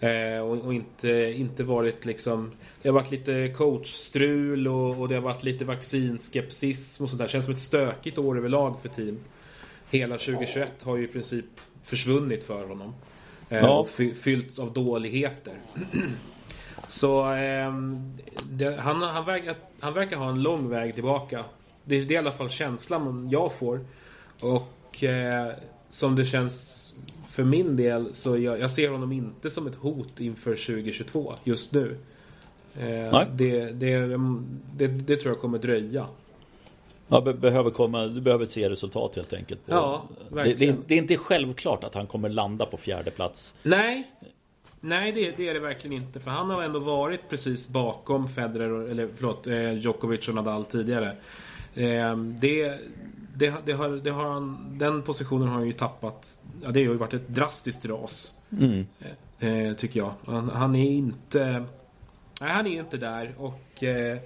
[0.00, 2.52] Eh, och, och inte, inte varit liksom...
[2.82, 7.28] Det har varit lite coachstrul och, och det har varit lite vaccinskepsism och sånt där.
[7.28, 9.18] Känns som ett stökigt år överlag för team.
[9.90, 11.44] Hela 2021 har ju i princip
[11.82, 12.94] försvunnit för honom.
[13.48, 13.86] Eh, Ja.
[14.22, 15.54] fyllts av dåligheter.
[16.88, 18.12] Så ehm,
[18.50, 21.44] det, han, han, verkar, han verkar ha en lång väg tillbaka.
[21.84, 23.80] Det, det är i alla fall känslan jag får.
[24.40, 25.52] Och eh,
[25.90, 26.94] som det känns
[27.26, 31.72] för min del så jag, jag ser honom inte som ett hot inför 2022 just
[31.72, 31.96] nu.
[32.78, 36.06] Eh, det, det, det tror jag kommer dröja.
[37.08, 39.60] Ja, be behöver komma, du behöver se resultat helt enkelt.
[39.66, 40.84] Ja, det, det, verkligen.
[40.86, 43.54] det är inte självklart att han kommer landa på fjärde plats.
[43.62, 44.06] Nej,
[44.80, 46.20] Nej det, det är det verkligen inte.
[46.20, 51.16] För han har ändå varit precis bakom Federer, eller förlåt, eh, Djokovic och Nadal tidigare.
[51.74, 52.78] Eh, det,
[53.34, 56.40] det, det har, det har han, den positionen har han ju tappat.
[56.62, 58.32] Ja, det har ju varit ett drastiskt ras.
[58.50, 58.86] Mm.
[59.38, 60.12] Eh, tycker jag.
[60.26, 61.64] Han, han är inte...
[62.40, 63.34] Nej, han är inte där.
[63.38, 64.18] Och eh,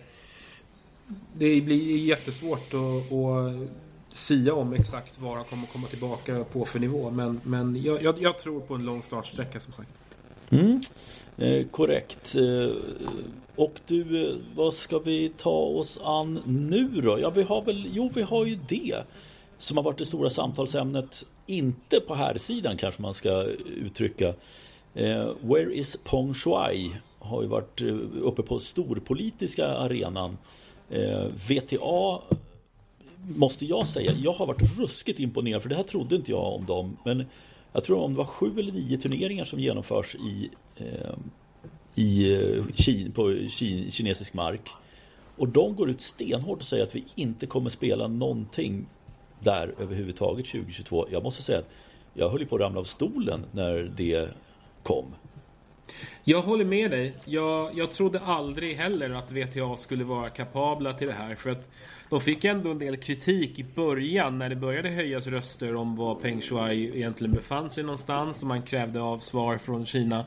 [1.35, 3.68] det blir jättesvårt att, att
[4.12, 7.11] sia om exakt vad han kommer komma tillbaka på för nivå.
[7.11, 9.90] Men, men jag, jag, jag tror på en lång startsträcka som sagt.
[10.51, 10.81] Mm.
[11.37, 12.35] Eh, korrekt.
[12.35, 12.77] Eh,
[13.57, 17.20] och du, eh, vad ska vi ta oss an nu då?
[17.20, 19.03] Ja, vi har väl, jo, vi har ju det
[19.59, 21.25] som har varit det stora samtalsämnet.
[21.46, 23.42] Inte på här sidan kanske man ska
[23.77, 24.35] uttrycka.
[24.94, 26.90] Eh, Where is Peng Shuai?
[27.18, 30.38] Har ju varit eh, uppe på storpolitiska arenan.
[30.92, 32.20] Eh, VTA
[33.28, 36.64] måste jag säga, jag har varit ruskigt imponerad för det här trodde inte jag om
[36.64, 36.96] dem.
[37.05, 37.24] Men
[37.72, 41.14] jag tror om det var sju eller nio turneringar som genomförs i, eh,
[41.94, 43.48] i eh, Kina, på
[43.90, 44.70] kinesisk mark.
[45.37, 48.87] Och de går ut stenhårt och säger att vi inte kommer spela någonting
[49.40, 51.07] där överhuvudtaget 2022.
[51.11, 51.70] Jag måste säga att
[52.14, 54.28] jag höll på att ramla av stolen när det
[54.83, 55.05] kom.
[56.24, 57.14] Jag håller med dig.
[57.24, 61.35] Jag, jag trodde aldrig heller att VTA skulle vara kapabla till det här.
[61.35, 61.68] För att
[62.09, 66.14] de fick ändå en del kritik i början när det började höjas röster om var
[66.14, 70.24] Peng Shuai egentligen befann sig någonstans och man krävde av svar från Kina.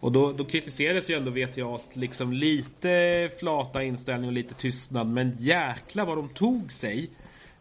[0.00, 5.06] Och då, då kritiserades ju ändå VTAs liksom lite flata inställning och lite tystnad.
[5.06, 7.10] Men jäkla vad de tog sig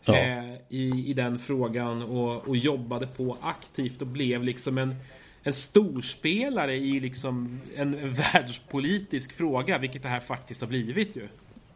[0.04, 0.16] ja.
[0.18, 4.96] eh, i, i den frågan och, och jobbade på aktivt och blev liksom en
[5.44, 11.28] en storspelare i liksom en, en världspolitisk fråga, vilket det här faktiskt har blivit ju.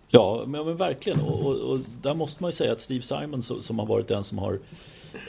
[0.10, 1.21] Ja, men, men verkligen.
[1.21, 4.23] Och, och, och, där måste man ju säga att Steve Simon som har varit den
[4.23, 4.60] som har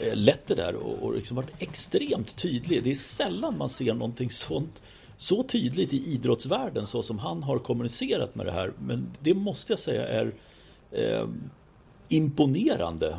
[0.01, 2.85] eh, lett det där och, och liksom varit extremt tydlig.
[2.85, 4.83] Det är sällan man ser någonting sånt
[5.17, 8.73] så tydligt i idrottsvärlden så som han har kommunicerat med det här.
[8.79, 10.33] Men det måste jag säga är
[10.91, 11.29] eh,
[12.09, 13.19] imponerande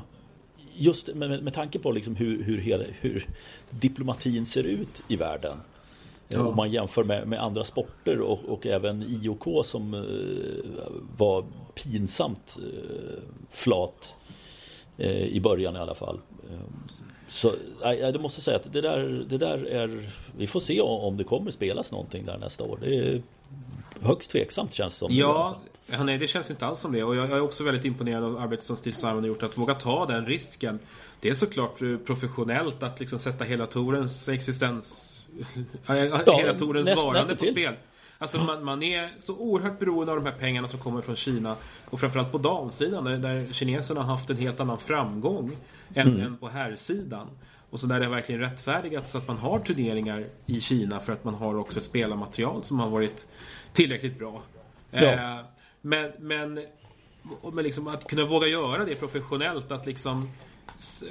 [0.74, 3.28] just med, med tanke på liksom hur, hur, hela, hur
[3.70, 5.58] diplomatin ser ut i världen.
[6.28, 6.48] Ja.
[6.48, 10.02] Om man jämför med, med andra sporter och, och, även IOK som eh,
[11.18, 14.18] var pinsamt eh, flat
[14.98, 16.20] eh, i början i alla fall.
[16.52, 16.60] Eh,
[17.30, 21.24] så jag måste säga att det där, det där är Vi får se om det
[21.24, 22.78] kommer spelas någonting där nästa år.
[22.82, 23.22] Det är
[24.02, 25.08] högst tveksamt känns det som.
[25.12, 27.04] Ja, nej, det känns inte alls som det.
[27.04, 29.44] Och jag är också väldigt imponerad av arbetet som Steve Simon har gjort.
[29.44, 30.80] Att våga ta den risken.
[31.20, 35.14] Det är såklart eh, professionellt att liksom sätta hela Torens existens...
[35.86, 37.74] ja, hela Torens näst, varande på spel.
[38.20, 41.56] Alltså man, man, är så oerhört beroende av de här pengarna som kommer från Kina.
[41.86, 45.58] Och framförallt på damsidan där, där kineserna har haft en helt annan framgång
[45.94, 46.22] än, mm.
[46.22, 47.28] än på herrsidan.
[47.70, 51.24] Och så där det har verkligen rättfärdigats att man har turneringar i Kina för att
[51.24, 53.28] man har också ett spelarmaterial som har varit
[53.74, 54.42] tillräckligt bra.
[54.92, 55.02] Ja.
[55.02, 55.38] Eh,
[55.88, 56.60] men, men,
[57.54, 60.30] men liksom att kunna våga göra det professionellt, att liksom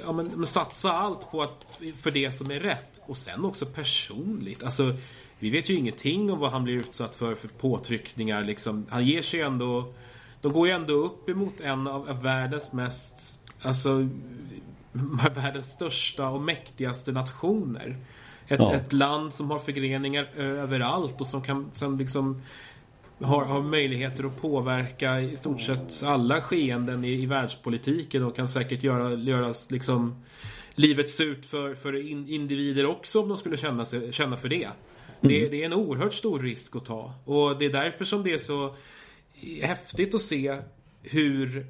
[0.05, 3.01] ja, men, satsa allt på att, för det som är rätt.
[3.05, 4.63] Och sen också personligt.
[4.63, 4.95] Alltså,
[5.39, 8.43] vi vet ju ingenting om vad han blir utsatt för för påtryckningar.
[8.43, 8.85] Liksom.
[8.89, 9.93] Han ger sig ändå...
[10.41, 13.39] De går ju ändå upp emot en av världens mest...
[13.61, 14.09] Alltså
[15.35, 17.97] världens största och mäktigaste nationer.
[18.47, 18.73] Ett, ja.
[18.73, 22.41] ett land som har förgreningar överallt och som kan som liksom
[23.19, 28.47] har, har möjligheter att påverka i stort sett alla skeenden i, i världspolitiken och kan
[28.47, 30.23] säkert göra, göra liksom
[30.75, 31.95] livet surt för, för
[32.29, 34.63] individer också om de skulle känna, sig, känna för det.
[34.63, 34.73] Mm.
[35.21, 35.49] det.
[35.49, 38.37] Det är en oerhört stor risk att ta och det är därför som det är
[38.37, 38.75] så
[39.61, 40.57] häftigt att se
[41.03, 41.65] hur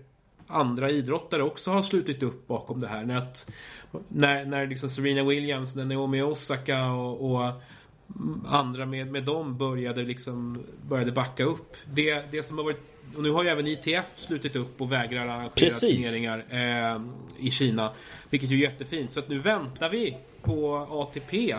[0.47, 3.05] andra idrottare också har slutit upp bakom det här.
[3.05, 3.51] När, att,
[4.07, 7.51] när, när liksom Serena Williams, Naomi Osaka och, och
[8.47, 11.75] andra med, med dem började liksom började backa upp.
[11.93, 15.27] Det, det som har varit och nu har ju även ITF slutit upp och vägrar
[15.27, 16.05] arrangera Precis.
[16.05, 17.01] turneringar eh,
[17.39, 17.89] i Kina.
[18.29, 19.13] Vilket är jättefint.
[19.13, 21.55] Så att nu väntar vi på ATP.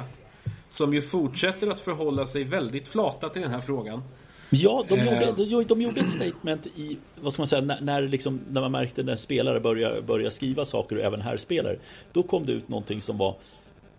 [0.71, 4.03] Som ju fortsätter att förhålla sig väldigt flata till den här frågan.
[4.51, 8.41] Ja, de gjorde, de gjorde ett statement i, vad ska man säga, när, när, liksom,
[8.49, 11.77] när man märkte när spelare började, började skriva saker, och även här spelare
[12.13, 13.37] Då kom det ut någonting som var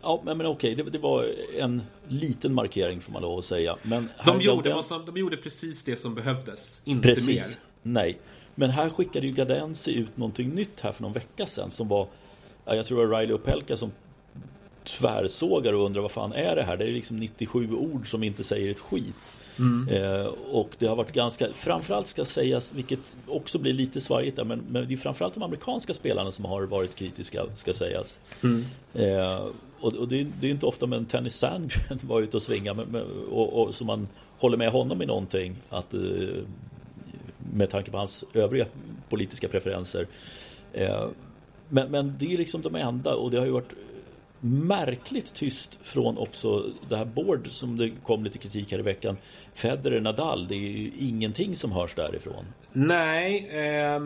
[0.02, 1.26] Ja, men, men okej, det, det, var
[1.58, 3.76] en liten markering får man lov att säga.
[3.84, 4.84] Men de, gjorde, den...
[4.84, 7.28] som, de gjorde precis det som behövdes, inte precis.
[7.28, 7.46] mer.
[7.82, 8.20] Nej,
[8.56, 12.08] men här skickade ju Gadensi ut någonting nytt här för någon vecka sedan som var
[12.66, 13.92] Jag tror det var Riley Opelka som
[14.84, 16.78] tvärsågar och undrar vad fan är det här?
[16.78, 19.16] Det är liksom 97 ord som inte säger ett skit.
[19.60, 19.88] Mm.
[19.88, 24.44] Eh, och det har varit ganska, framförallt ska sägas, vilket också blir lite svajigt där,
[24.44, 28.20] men, men det är framförallt de amerikanska spelarna som har varit kritiska, ska sägas.
[28.44, 28.66] Mm.
[28.94, 29.46] Eh,
[29.82, 32.74] och, och det, är, det, är, inte ofta men Tennis Sandgren var ute och svinga
[32.74, 34.08] med, med, och, och, så man
[34.40, 36.02] håller med honom i någonting att eh,
[37.54, 38.66] med tanke på hans övriga
[39.10, 40.08] politiska preferenser.
[40.74, 41.08] Eh,
[41.70, 43.74] men, men det är liksom de enda och det har ju varit
[44.40, 49.18] märkligt tyst från också det här Board som det kom lite kritik här i veckan.
[49.54, 52.46] Federer, Nadal, det är ju ingenting som hörs därifrån.
[52.74, 54.02] Nej, eh,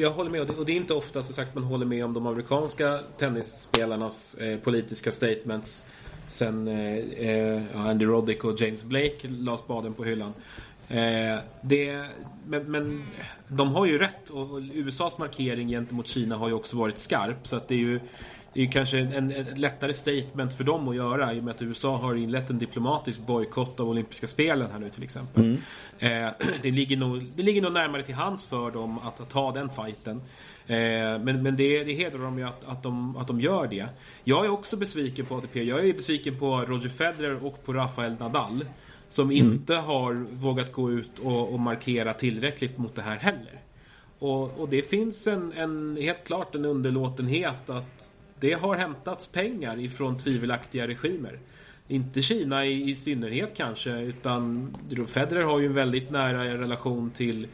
[0.00, 0.50] jag håller med.
[0.50, 4.58] Och det är inte ofta som sagt man håller med om de amerikanska tennisspelarnas eh,
[4.58, 5.86] politiska statements
[6.28, 10.32] sen eh, eh Andy Roddick och James Blake la spaden på hyllan.
[10.88, 12.04] Eh, det,
[12.46, 13.04] men, men,
[13.48, 17.46] de har ju rätt och, och USAs markering gentemot Kina har ju också varit skarp.
[17.46, 18.00] Så att det är ju
[18.54, 21.62] det är kanske en, en, lättare statement för dem att göra i och med att
[21.62, 25.42] USA har inlett en diplomatisk bojkott av olympiska spelen här nu till exempel.
[25.44, 26.26] Mm.
[26.26, 29.52] Eh, det, ligger nog, det ligger nog närmare till hands för dem att, att ta
[29.52, 30.16] den fighten.
[30.66, 30.76] Eh,
[31.18, 33.86] men men det, det hedrar dem ju att, att, de, att de gör det.
[34.24, 35.62] Jag är också besviken på ATP.
[35.62, 38.64] Jag är besviken på Roger Federer och på Rafael Nadal.
[39.08, 39.36] Som mm.
[39.36, 43.60] inte har vågat gå ut och, och markera tillräckligt mot det här heller.
[44.18, 49.78] Och, och, det finns en, en, helt klart en underlåtenhet att det har hämtats pengar
[49.78, 51.38] ifrån tvivelaktiga regimer.
[51.88, 54.74] Inte Kina i, i synnerhet kanske, utan
[55.06, 57.46] Federer har ju en väldigt nära relation till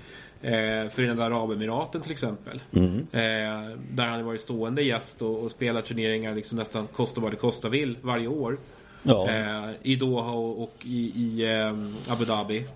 [0.42, 2.60] eh, Förenade Arabemiraten till exempel.
[2.72, 2.96] Mm.
[2.98, 7.32] Eh, där han har varit stående gäst och, och spelar turneringar liksom nästan kosta vad
[7.32, 8.58] det kosta vill varje år.
[9.02, 9.28] Ja.
[9.28, 12.66] Eh, I Doha och, och i, i eh, Abu Dhabi.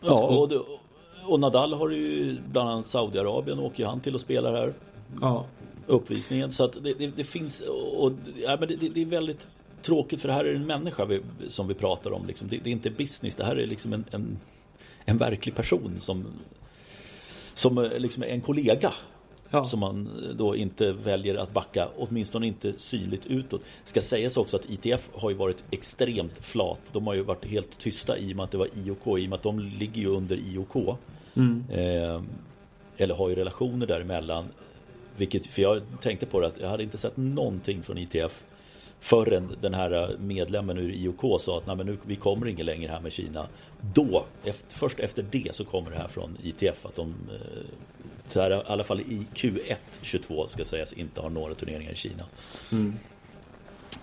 [0.00, 0.52] Ja, och,
[1.24, 4.72] och, Nadal har ju bland annat Saudiarabien åker han till och spelar här.
[5.20, 5.46] Ja
[5.88, 6.52] uppvisningen.
[6.52, 9.48] Så att det, det, det finns och, ja, men det, det, är väldigt
[9.82, 12.26] tråkigt för det här är en människa vi, som vi pratar om.
[12.26, 12.48] Liksom.
[12.48, 13.34] Det, är inte business.
[13.34, 14.38] Det här är liksom en, en,
[15.04, 16.26] en verklig person som,
[17.54, 18.92] som liksom är en kollega.
[19.50, 19.64] Ja.
[19.64, 23.62] Som man då inte väljer att backa, åtminstone inte synligt utåt.
[23.84, 26.80] Ska sägas också att ITF har ju varit extremt flat.
[26.92, 29.30] De har ju varit helt tysta i och med att det var IOK, i och
[29.30, 30.96] med att de ligger ju under IOK.
[31.34, 31.64] Mm.
[31.70, 32.22] Eh,
[32.96, 34.44] eller har ju relationer däremellan.
[35.18, 38.44] Vilket, för jag tänkte på det att jag hade inte sett någonting från ITF
[39.00, 42.90] förrän den här medlemmen ur IOK sa att Nej, men nu, vi kommer inte längre
[42.90, 43.48] här med Kina.
[43.94, 47.66] Då, efter, först efter det så kommer det här från ITF att de eh,
[48.28, 51.96] så här, i alla fall i Q1 22 ska sägas inte har några turneringar i
[51.96, 52.24] Kina.
[52.72, 52.94] Mm.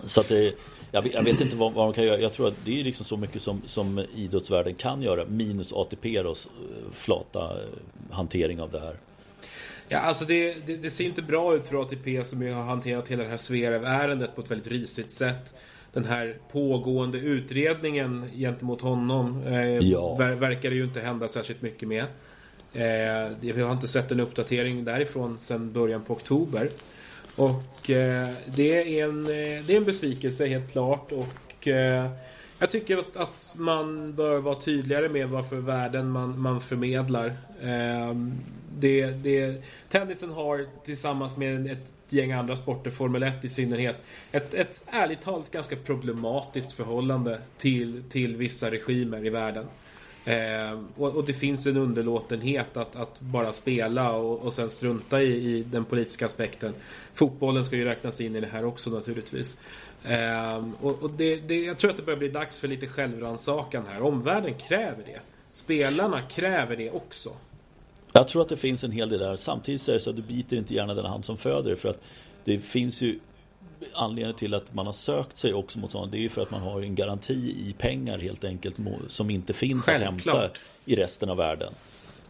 [0.04, 0.54] Så att det,
[0.90, 2.18] jag vet, jag vet, inte vad, vad de kan göra.
[2.18, 6.20] Jag tror att det är liksom så mycket som, som idrottsvärlden kan göra minus ATP
[6.20, 7.68] och eh, flata eh,
[8.10, 8.96] hantering av det här.
[9.88, 13.22] Ja, alltså det, det, det, ser inte bra ut för ATP som har hanterat hela
[13.22, 15.54] det här Zverev-ärendet på ett väldigt risigt sätt.
[15.92, 20.14] Den här pågående utredningen gentemot honom eh, ja.
[20.14, 22.04] ver, verkar det ju inte hända särskilt mycket med.
[22.72, 26.68] Eh, vi har inte sett en uppdatering därifrån sedan början på oktober.
[27.36, 31.12] Och eh, det, är en, eh, det är en besvikelse helt klart.
[31.12, 32.10] Och eh,
[32.58, 37.26] jag tycker att, att, man bör vara tydligare med vad för värden man, man förmedlar.
[37.62, 38.14] Eh,
[38.78, 43.96] det, det, tennisen har tillsammans med ett gäng andra sporter, Formel 1 i synnerhet,
[44.32, 49.66] ett, ett ärligt talat ganska problematiskt förhållande till, till vissa regimer i världen.
[50.26, 55.22] Eh, och, och, det finns en underlåtenhet att, att bara spela och, och sen strunta
[55.22, 56.74] i, i, den politiska aspekten.
[57.14, 59.58] Fotbollen ska ju räknas in i det här också naturligtvis.
[60.04, 63.84] Eh, och, och det, det, jag tror att det börjar bli dags för lite självrannsakan
[63.88, 64.02] här.
[64.02, 65.20] Omvärlden kräver det.
[65.50, 67.30] Spelarna kräver det också.
[68.12, 69.36] Jag tror att det finns en hel del där.
[69.36, 72.00] Samtidigt är det så att du biter inte gärna den hand som föder för att
[72.44, 73.18] det finns ju
[73.94, 76.50] anledningen till att man har sökt sig också mot sådana det är ju för att
[76.50, 78.76] man har en garanti i pengar helt enkelt
[79.08, 80.36] som inte finns Självklart.
[80.36, 81.72] att hämta i resten av världen.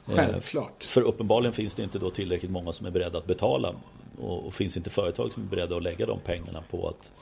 [0.09, 0.85] Eh, Självklart.
[0.85, 3.75] För uppenbarligen finns det inte då tillräckligt många som är beredda att betala
[4.18, 7.12] och, finns inte företag som är beredda att lägga de pengarna på att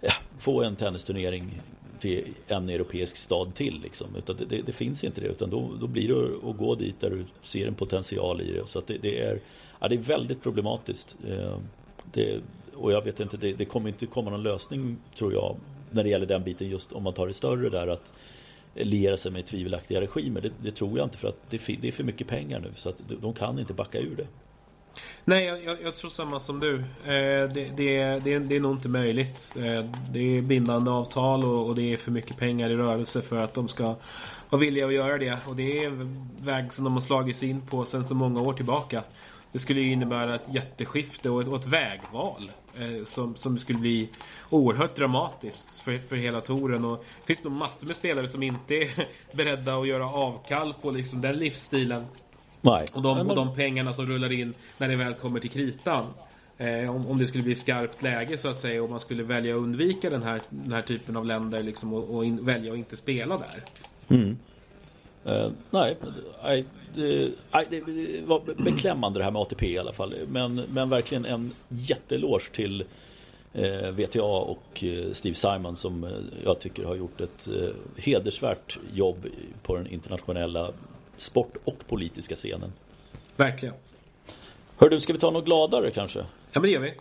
[0.00, 1.60] ja, få en tennisturnering
[2.00, 3.80] till en europeisk stad till.
[3.80, 4.16] Liksom.
[4.16, 5.26] Utan det, det, det, finns inte det.
[5.26, 8.66] Utan då, då blir det att gå dit där du ser en potential i det.
[8.66, 9.40] Så det, det är,
[9.80, 11.16] ja, det är väldigt problematiskt.
[11.28, 11.58] Eh,
[12.12, 12.40] det,
[12.76, 15.56] och jag vet inte, det, det kommer inte komma någon lösning tror jag
[15.90, 18.12] när det gäller den biten just om man tar det större där att
[18.74, 20.40] liera sig med tvivelaktiga regimer.
[20.40, 22.88] Det, det tror jag inte för att det, det, är för mycket pengar nu så
[22.88, 24.26] att de kan inte backa ur det.
[25.24, 26.74] Nej, jag, jag, tror samma som du.
[26.78, 29.56] Eh, det, det, det, det, är nog inte möjligt.
[29.56, 33.36] Eh, det är bindande avtal och, och, det är för mycket pengar i rörelse för
[33.36, 33.96] att de ska
[34.50, 35.38] vara villiga att göra det.
[35.46, 38.40] Och det är en väg som de har slagit sig in på sedan så många
[38.40, 39.02] år tillbaka.
[39.52, 42.50] Det skulle ju innebära ett jätteskifte och ett, och ett vägval
[43.04, 44.08] som, som skulle bli
[44.50, 46.84] oerhört dramatiskt för, för hela touren.
[46.84, 48.88] Och det finns nog massor med spelare som inte är
[49.36, 52.04] beredda att göra avkall på liksom den livsstilen
[52.64, 52.86] Nej.
[52.92, 56.06] Och de, och de pengarna som rullar in när det väl kommer till kritan.
[56.58, 59.54] Eh, om, om det skulle bli skarpt läge så att säga och man skulle välja
[59.54, 62.78] att undvika den här, den här typen av länder liksom, och, och in, välja att
[62.78, 63.64] inte spela där.
[64.08, 64.38] Mm.
[65.26, 65.96] Uh, nej,
[66.42, 67.32] nej det,
[67.70, 70.14] det, var beklämmande det här med ATP i alla fall.
[70.28, 72.84] Men, men verkligen en jätteloge till
[73.52, 76.10] eh, VTA och eh, Steve Simon som eh,
[76.44, 79.26] jag tycker har gjort ett eh, hedersvärt jobb
[79.62, 80.72] på den internationella
[81.16, 82.72] sport och politiska scenen.
[83.36, 83.74] Verkligen.
[84.78, 86.18] Hör du, ska vi ta något gladare kanske?
[86.52, 86.94] Ja, men det gör vi.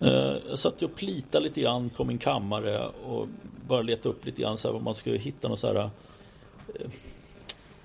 [0.00, 3.28] Eh, jag satt och plitade lite grann på min kammare och
[3.66, 5.88] bara letade upp lite grann så här, om man skulle hitta något så här eh,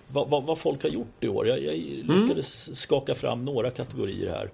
[0.08, 1.48] vad, vad, vad, folk har gjort i år.
[1.48, 2.22] Jag, jag mm.
[2.22, 4.50] lyckades skaka fram några kategorier här.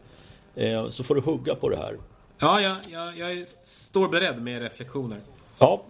[0.56, 1.98] Eh, så får du hugga på det här.
[2.40, 5.20] Ja, ja, ja jag står beredd med reflektioner.
[5.60, 5.84] Ja,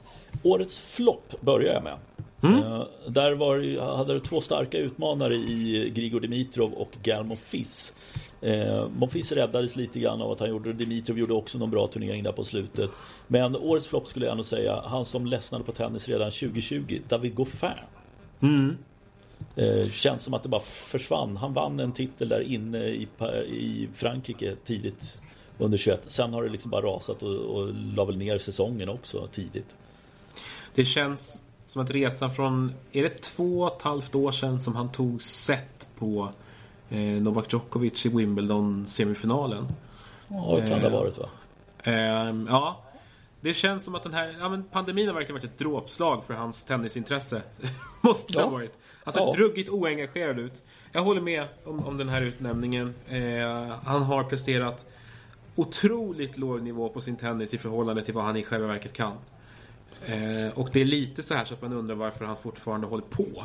[0.43, 1.97] årets flopp börjar jag med.
[2.43, 2.83] Mm.
[3.07, 7.93] Där var, hade du två starka utmanare i Grigor Dimitrov och Gal Monfils.
[8.41, 10.77] Eh, Monfils räddades lite grann av att han gjorde det.
[10.77, 12.89] Dimitrov gjorde också någon bra turnering där på slutet.
[13.27, 17.35] Men årets flopp skulle jag nog säga, han som ledsnade på tennis redan 2020, David
[17.35, 17.69] Goffin.
[18.41, 18.77] Mm.
[19.55, 21.37] Eh, känns som att det bara försvann.
[21.37, 23.07] Han vann en titel där inne i,
[23.47, 25.17] i Frankrike tidigt
[25.57, 26.03] under 21.
[26.07, 29.75] Sen har det liksom bara rasat och, och la väl ner säsongen också tidigt.
[30.75, 34.75] Det känns som att resan från, är det två och ett halvt år sedan som
[34.75, 36.29] han tog set på
[36.89, 39.67] eh, Novak Djokovic i Wimbledon-semifinalen?
[40.27, 41.29] Ja, det kan det ha varit va?
[41.83, 42.81] Eh, ja,
[43.41, 46.33] det känns som att den här ja, men pandemin har verkligen varit ett dråpslag för
[46.33, 47.41] hans tennisintresse.
[48.01, 48.45] Måste det ja.
[48.45, 48.73] ha varit.
[49.03, 49.31] Han ser ja.
[49.31, 50.63] druggigt oengagerad ut.
[50.91, 52.93] Jag håller med om, om den här utnämningen.
[53.07, 54.85] Eh, han har presterat
[55.55, 59.13] otroligt låg nivå på sin tennis i förhållande till vad han i själva verket kan.
[60.05, 63.03] Eh, och det är lite så här så att man undrar varför han fortfarande håller
[63.03, 63.43] på.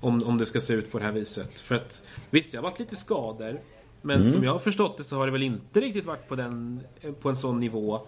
[0.00, 1.60] Om, om det ska se ut på det här viset.
[1.60, 3.60] För att visst, det har varit lite skador.
[4.02, 4.32] Men mm.
[4.32, 6.80] som jag har förstått det så har det väl inte riktigt varit på, den,
[7.20, 8.00] på en sån nivå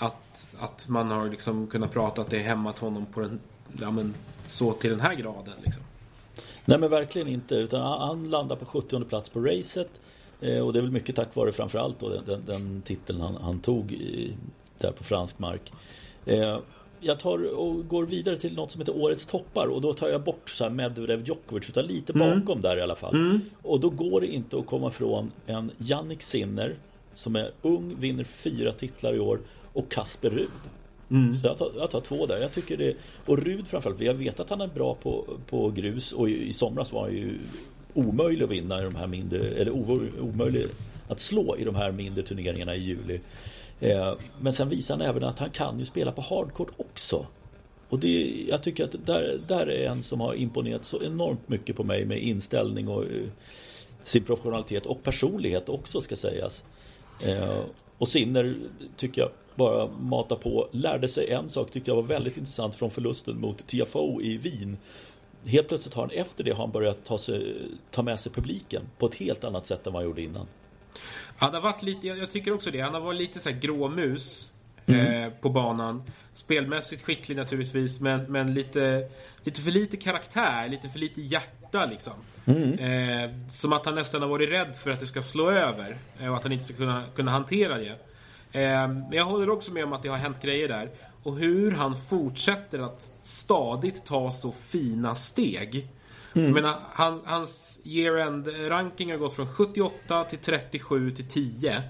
[0.00, 3.40] att, att man har liksom kunnat prata att det är hämmat honom på den,
[3.80, 5.54] ja, men, så till den här graden.
[5.64, 5.82] Liksom.
[6.64, 7.54] Nej men verkligen inte.
[7.54, 9.90] Utan han landar på 70 plats på racet.
[10.40, 13.60] Eh, och det är väl mycket tack vare framförallt då den, den, titeln han, han
[13.60, 14.32] tog i,
[14.78, 15.72] där på fransk mark.
[16.26, 16.58] Eh,
[17.00, 20.22] jag tar och går vidare till något som heter Årets toppar och då tar jag
[20.22, 22.28] bort så här Medvedev Djokovic utan lite mm.
[22.28, 22.62] bakom mm.
[22.62, 23.14] där i alla fall.
[23.14, 23.40] Mm.
[23.62, 26.76] Och då går det inte att komma från en Jannik Sinner
[27.14, 29.40] som är ung, vinner fyra titlar i år
[29.72, 30.48] och Kasper Rud.
[31.10, 31.40] Mm.
[31.40, 32.38] Så jag tar, jag tar, två där.
[32.38, 32.96] Jag tycker det,
[33.26, 36.52] och Rud framförallt, jag vet att han är bra på, på grus och i, i
[36.52, 37.38] somras var han ju
[37.94, 39.70] omöjlig att vinna i de här mindre, eller
[40.20, 40.66] omöjlig
[41.08, 43.20] att slå i de här mindre turneringarna i juli.
[43.80, 47.26] Eh, men sen visar han även att han kan ju spela på hardcourt också.
[47.88, 51.76] Och det, jag tycker att där, där är en som har imponerat så enormt mycket
[51.76, 53.28] på mig med inställning och uh,
[54.02, 56.64] sin professionalitet och personlighet också ska sägas.
[57.26, 57.62] Uh,
[58.00, 58.56] och Sinner
[58.96, 60.68] tycker jag bara mata på.
[60.72, 64.78] Lärde sig en sak tyckte jag var väldigt intressant från förlusten mot Tiafoe i Wien.
[65.44, 67.56] Helt plötsligt har han efter det har han börjat ta, sig,
[67.90, 70.46] ta med sig publiken på ett helt annat sätt än vad han gjorde innan.
[71.36, 74.52] Han har varit lite, jag tycker också det, han har varit lite så här gråmus
[74.86, 75.06] mm.
[75.06, 76.02] eh, på banan.
[76.32, 79.08] Spelmässigt skicklig naturligtvis, men, men lite,
[79.44, 82.14] lite för lite karaktär, lite för lite hjärta liksom.
[82.50, 82.78] Mm.
[82.78, 86.30] Eh, som att han nästan har varit rädd för att det ska slå över eh,
[86.30, 87.96] och att han inte ska kunna, kunna hantera det.
[88.52, 90.90] Eh, men jag håller också med om att det har hänt grejer där.
[91.22, 95.88] Och hur han fortsätter att stadigt ta så fina steg.
[96.34, 96.52] Mm.
[96.52, 101.82] Menar, han, hans year-end ranking har gått från 78 till 37 till 10.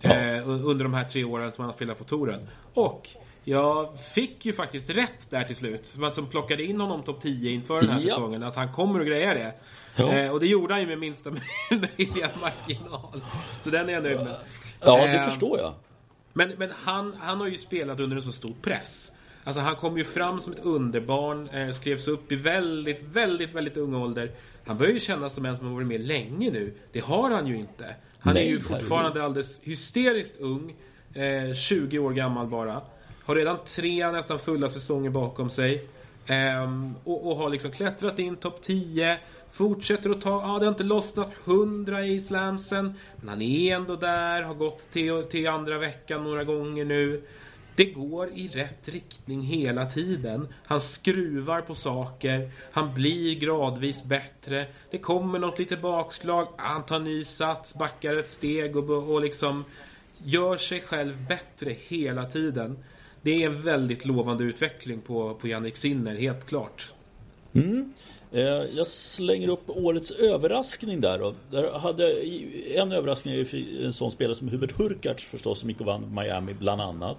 [0.00, 0.10] Ja.
[0.10, 2.48] Eh, under de här tre åren som han har spelat på touren.
[2.74, 3.08] Och
[3.44, 5.92] jag fick ju faktiskt rätt där till slut.
[5.96, 8.08] Man som plockade in honom topp 10 inför den här ja.
[8.08, 8.42] säsongen.
[8.42, 9.54] Att han kommer att greja det.
[9.96, 11.30] Eh, och det gjorde han ju med minsta
[11.70, 13.22] möjliga marginal.
[13.60, 14.36] Så den är jag nöjd med.
[14.80, 15.74] Ja, det eh, förstår jag.
[16.32, 19.12] Men, men han, han har ju spelat under en så stor press.
[19.44, 23.76] Alltså han kom ju fram som ett underbarn, eh, skrevs upp i väldigt, väldigt, väldigt
[23.76, 24.30] ung ålder.
[24.66, 26.74] Han börjar ju kännas som en som har varit med länge nu.
[26.92, 27.94] Det har han ju inte.
[28.18, 30.74] Han Nej, är ju fortfarande alldeles hysteriskt ung.
[31.14, 32.82] Eh, 20 år gammal bara.
[33.24, 35.88] Har redan tre nästan fulla säsonger bakom sig.
[36.26, 39.18] Eh, och, och, har liksom klättrat in topp 10.
[39.50, 42.94] Fortsätter att ta, ja det har inte lossnat 100 i slamsen.
[43.16, 47.22] Men han är ändå där, har gått till, till andra veckan några gånger nu.
[47.76, 50.48] Det går i rätt riktning hela tiden.
[50.64, 52.50] Han skruvar på saker.
[52.72, 54.66] Han blir gradvis bättre.
[54.90, 56.48] Det kommer något litet bakslag.
[56.56, 59.64] Han tar ny sats, backar ett steg och, och liksom
[60.18, 62.78] gör sig själv bättre hela tiden.
[63.22, 66.92] Det är en väldigt lovande utveckling på, på Jannik Sinner, helt klart.
[67.52, 67.92] Mm.
[68.32, 68.42] Eh,
[68.76, 71.34] jag slänger upp årets överraskning där då.
[71.50, 72.12] Där hade
[72.74, 76.54] en överraskning är en sån spelare som Hubert Hurkacz förstås som gick och vann Miami
[76.54, 77.16] bland annat.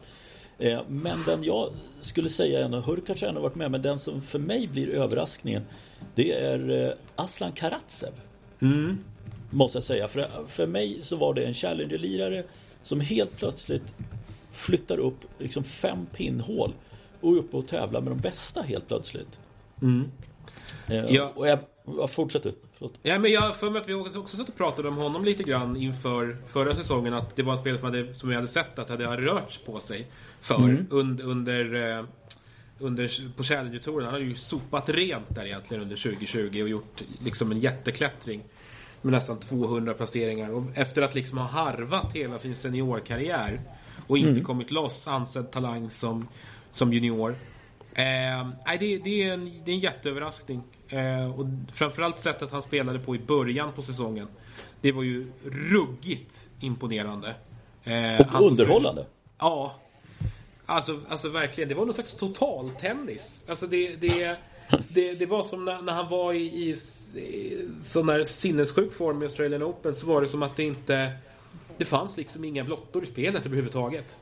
[0.59, 4.21] Eh, men den jag skulle säga ändå, Hurkacz har ändå varit med, men den som
[4.21, 5.63] för mig blir överraskningen
[6.15, 8.13] det är eh, Aslan Karatsev.
[8.61, 8.97] Mm.
[9.49, 10.07] Måste jag säga.
[10.07, 12.43] För, för mig så var det en Challenger-lirare
[12.83, 13.93] som helt plötsligt
[14.51, 16.73] flyttar upp liksom fem pinnhål
[17.21, 19.39] och är uppe och tävlar med de bästa helt plötsligt.
[19.81, 20.11] Mm.
[20.87, 21.31] Eh, ja.
[21.35, 22.53] Och jag, jag fortsätter.
[22.77, 22.93] Förlåt.
[23.03, 25.43] Ja, men jag för mig att vi också, också satt och pratade om honom lite
[25.43, 27.13] grann inför förra säsongen.
[27.13, 29.79] Att det var en spelare som, hade, som vi hade sett att hade rört på
[29.79, 30.07] sig
[30.41, 30.87] för mm.
[30.89, 32.05] under, under, eh,
[32.79, 34.05] under, på Challenger-touren.
[34.05, 38.43] Han hade ju sopat rent där egentligen under 2020 och gjort liksom en jätteklättring.
[39.01, 40.49] med nästan 200 placeringar.
[40.49, 43.61] Och efter att liksom ha harvat hela sin seniorkarriär
[44.07, 44.43] och inte mm.
[44.43, 46.27] kommit loss, ansedd talang som,
[46.71, 47.35] som junior.
[47.97, 50.63] Eh, det, det, är en, det är en jätteöverraskning.
[50.89, 54.27] Eh, och framförallt sättet han spelade på i början på säsongen.
[54.81, 57.35] Det var ju ruggigt imponerande.
[57.83, 59.05] Eh, och underhållande.
[59.39, 59.75] Ja.
[60.65, 63.45] Alltså, alltså verkligen, det var någon slags totaltennis.
[63.49, 64.37] Alltså det, det,
[64.89, 66.69] det, det var som när, när han var i, i,
[67.19, 71.11] i sån där sinnessjuk form i Australian Open så var det som att det inte...
[71.77, 74.17] Det fanns liksom inga blottor i spelet överhuvudtaget.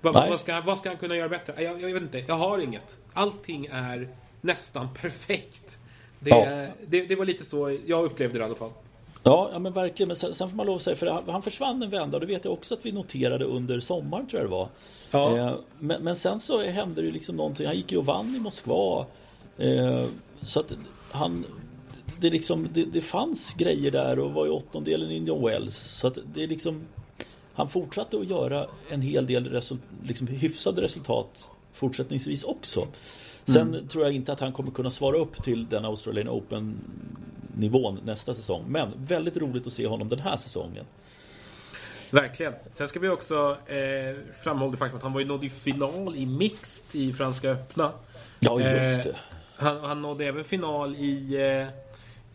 [0.00, 1.62] Vad, vad, ska, vad ska han kunna göra bättre?
[1.62, 2.98] Jag, jag vet inte, jag har inget.
[3.12, 4.08] Allting är
[4.40, 5.78] nästan perfekt.
[6.18, 6.66] Det, ja.
[6.86, 8.70] det, det, var lite så jag upplevde det i alla fall.
[9.22, 10.08] Ja, ja men verkligen.
[10.08, 12.20] Men sen, sen får man lov att säga, för han, han försvann en vända och
[12.20, 14.68] det vet jag också att vi noterade under sommaren tror jag det var.
[15.10, 15.36] Ja.
[15.36, 17.66] Eh, men, men, sen så hände det liksom någonting.
[17.66, 19.06] Han gick ju och vann i Moskva.
[19.58, 20.04] Eh,
[20.42, 20.72] så att
[21.10, 21.46] han...
[22.20, 25.76] Det, liksom, det, det fanns grejer där och var i åttondelen i Indian Wells.
[25.76, 26.86] Så att det är liksom...
[27.54, 32.86] Han fortsatte att göra en hel del result, liksom hyfsade resultat fortsättningsvis också.
[33.44, 33.88] Sen mm.
[33.88, 36.74] tror jag inte att han kommer kunna svara upp till den Australian Open
[37.56, 38.64] nivån nästa säsong.
[38.68, 40.84] Men väldigt roligt att se honom den här säsongen.
[42.10, 42.52] Verkligen.
[42.72, 46.26] Sen ska vi också eh, framhålla det faktum att han var ju nådde final i
[46.26, 47.92] mixed i Franska öppna.
[48.40, 49.08] Ja, just eh, det.
[49.08, 49.16] Eh,
[49.56, 51.68] han, han nådde även final i eh,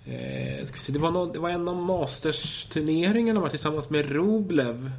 [0.06, 4.92] eh, se, det, var någon, det var en av Masters-turneringarna var tillsammans med Roblev.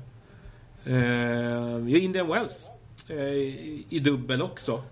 [0.84, 2.68] Eh, Indian Wells.
[3.08, 4.82] Eh, i, I dubbel också.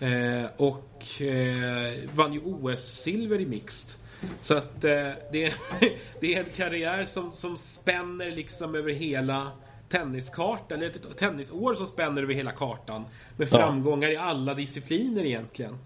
[0.00, 4.00] Eh, och eh, vann ju OS-silver i mixed.
[4.40, 5.54] Så att eh, det, är,
[6.20, 9.52] det är en karriär som, som spänner liksom över hela
[9.88, 13.04] tenniskartan, eller ett tennisår som spänner över hela kartan.
[13.36, 14.14] Med framgångar ja.
[14.14, 15.78] i alla discipliner egentligen.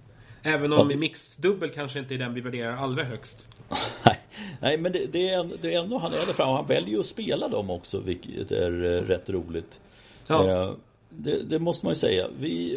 [0.43, 0.97] Även om ja.
[0.97, 3.49] mixed dubbel kanske inte är den vi värderar allra högst.
[4.61, 6.49] Nej, men det, det, är, det är ändå han är där fram.
[6.49, 9.81] Han väljer ju att spela dem också, vilket är eh, rätt roligt.
[10.27, 10.51] Ja.
[10.51, 10.73] Eh,
[11.09, 12.29] det, det, måste man ju säga.
[12.39, 12.77] Vi,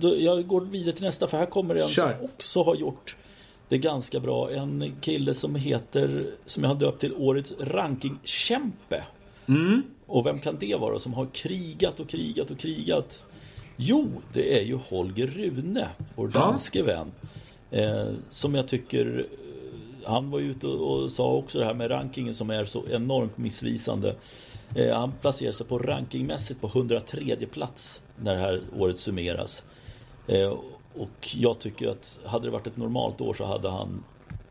[0.00, 2.16] då, jag går vidare till nästa, för här kommer en Kör.
[2.16, 3.16] som också har gjort
[3.68, 4.50] det ganska bra.
[4.50, 9.04] En kille som heter, som jag har döpt till årets rankingkämpe.
[9.46, 9.82] Mm.
[10.06, 13.24] Och vem kan det vara som har krigat och krigat och krigat?
[13.76, 16.84] Jo, det är ju Holger Rune, vår danske ja.
[16.84, 17.12] vän.
[17.70, 22.34] Eh, som jag tycker eh, han var ute och, sa också det här med rankingen
[22.34, 24.16] som är så enormt missvisande.
[24.74, 29.64] Eh, han placerar sig på rankingmässigt på 103 plats när det här året summeras.
[30.26, 30.58] Eh,
[30.94, 34.04] och jag tycker att hade det varit ett normalt år så hade han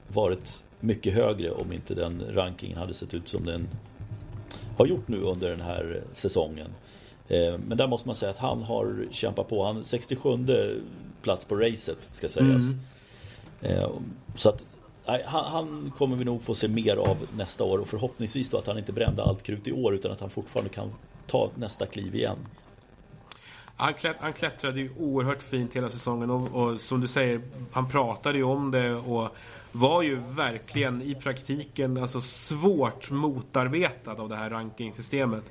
[0.07, 3.67] varit mycket högre om inte den rankingen hade sett ut som den
[4.77, 6.67] har gjort nu under den här säsongen.
[7.27, 9.65] Eh, men där måste man säga att han har kämpat på.
[9.65, 10.81] Han 67
[11.21, 12.61] plats på racet ska sägas.
[12.61, 12.79] Mm.
[13.61, 13.89] Eh,
[14.35, 14.65] så att
[15.05, 18.67] han, han, kommer vi nog få se mer av nästa år och förhoppningsvis då att
[18.67, 20.91] han inte brände allt krut i år utan att han fortfarande kan
[21.27, 22.37] ta nästa kliv igen.
[23.75, 27.89] Han, klätt, han klättrade ju oerhört fint hela säsongen och, och, som du säger, han
[27.89, 29.29] pratade ju om det och
[29.71, 35.43] var ju verkligen i praktiken alltså svårt motarbetad av det här rankingsystemet.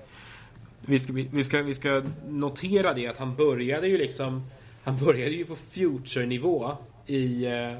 [0.86, 4.42] Vi ska, vi, ska, vi ska notera det att han började ju liksom
[4.84, 6.76] Han började ju på future-nivå
[7.06, 7.78] i, eh,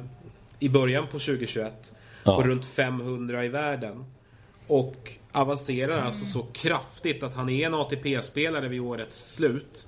[0.59, 2.37] i början på 2021 ja.
[2.37, 4.05] och runt 500 i världen.
[4.67, 9.87] Och avancerar alltså så kraftigt att han är en ATP-spelare vid årets slut.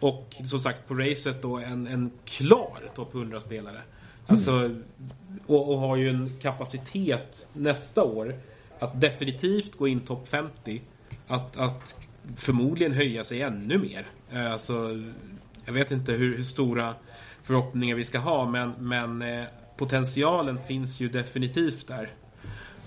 [0.00, 3.80] Och som sagt på racet då en, en klar topp 100-spelare.
[4.26, 4.70] Alltså,
[5.46, 8.34] och, och, har ju en kapacitet nästa år
[8.78, 10.82] att definitivt gå in topp 50.
[11.26, 12.00] Att, att
[12.36, 14.06] förmodligen höja sig ännu mer.
[14.32, 15.04] Eh, alltså,
[15.64, 16.94] jag vet inte hur, hur stora
[17.42, 19.44] förhoppningar vi ska ha men, men eh,
[19.76, 22.08] potentialen finns ju definitivt där.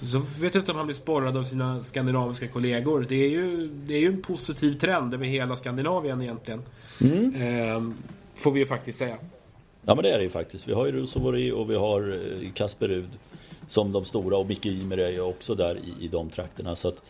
[0.01, 3.05] Så vet jag inte om han blir sporrad av sina skandinaviska kollegor.
[3.09, 6.61] Det är ju, det är ju en positiv trend över hela Skandinavien egentligen.
[7.01, 7.35] Mm.
[7.35, 7.93] Ehm,
[8.35, 9.17] får vi ju faktiskt säga.
[9.85, 10.67] Ja men det är det ju faktiskt.
[10.67, 13.09] Vi har ju Rusovori och vi har eh, Kasper Rud
[13.67, 16.75] som de stora och Micke Ymer är ju också där i, i de trakterna.
[16.75, 17.01] Så att,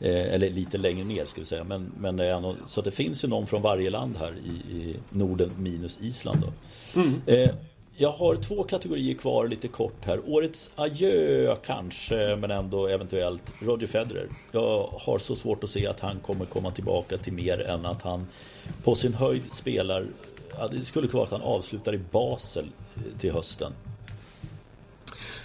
[0.00, 1.64] eh, eller lite längre ner ska vi säga.
[1.64, 4.96] Men, men det är så det finns ju någon från varje land här i, i
[5.10, 6.40] Norden minus Island.
[6.40, 6.52] Då.
[7.00, 7.20] Mm.
[7.26, 7.54] Eh,
[7.98, 10.20] jag har två kategorier kvar lite kort här.
[10.26, 14.28] Årets adjö kanske, men ändå eventuellt Roger Federer.
[14.52, 18.02] Jag har så svårt att se att han kommer komma tillbaka till mer än att
[18.02, 18.26] han
[18.84, 20.06] på sin höjd spelar
[20.58, 22.66] ja, Det skulle vara att han avslutar i Basel
[23.18, 23.72] till hösten.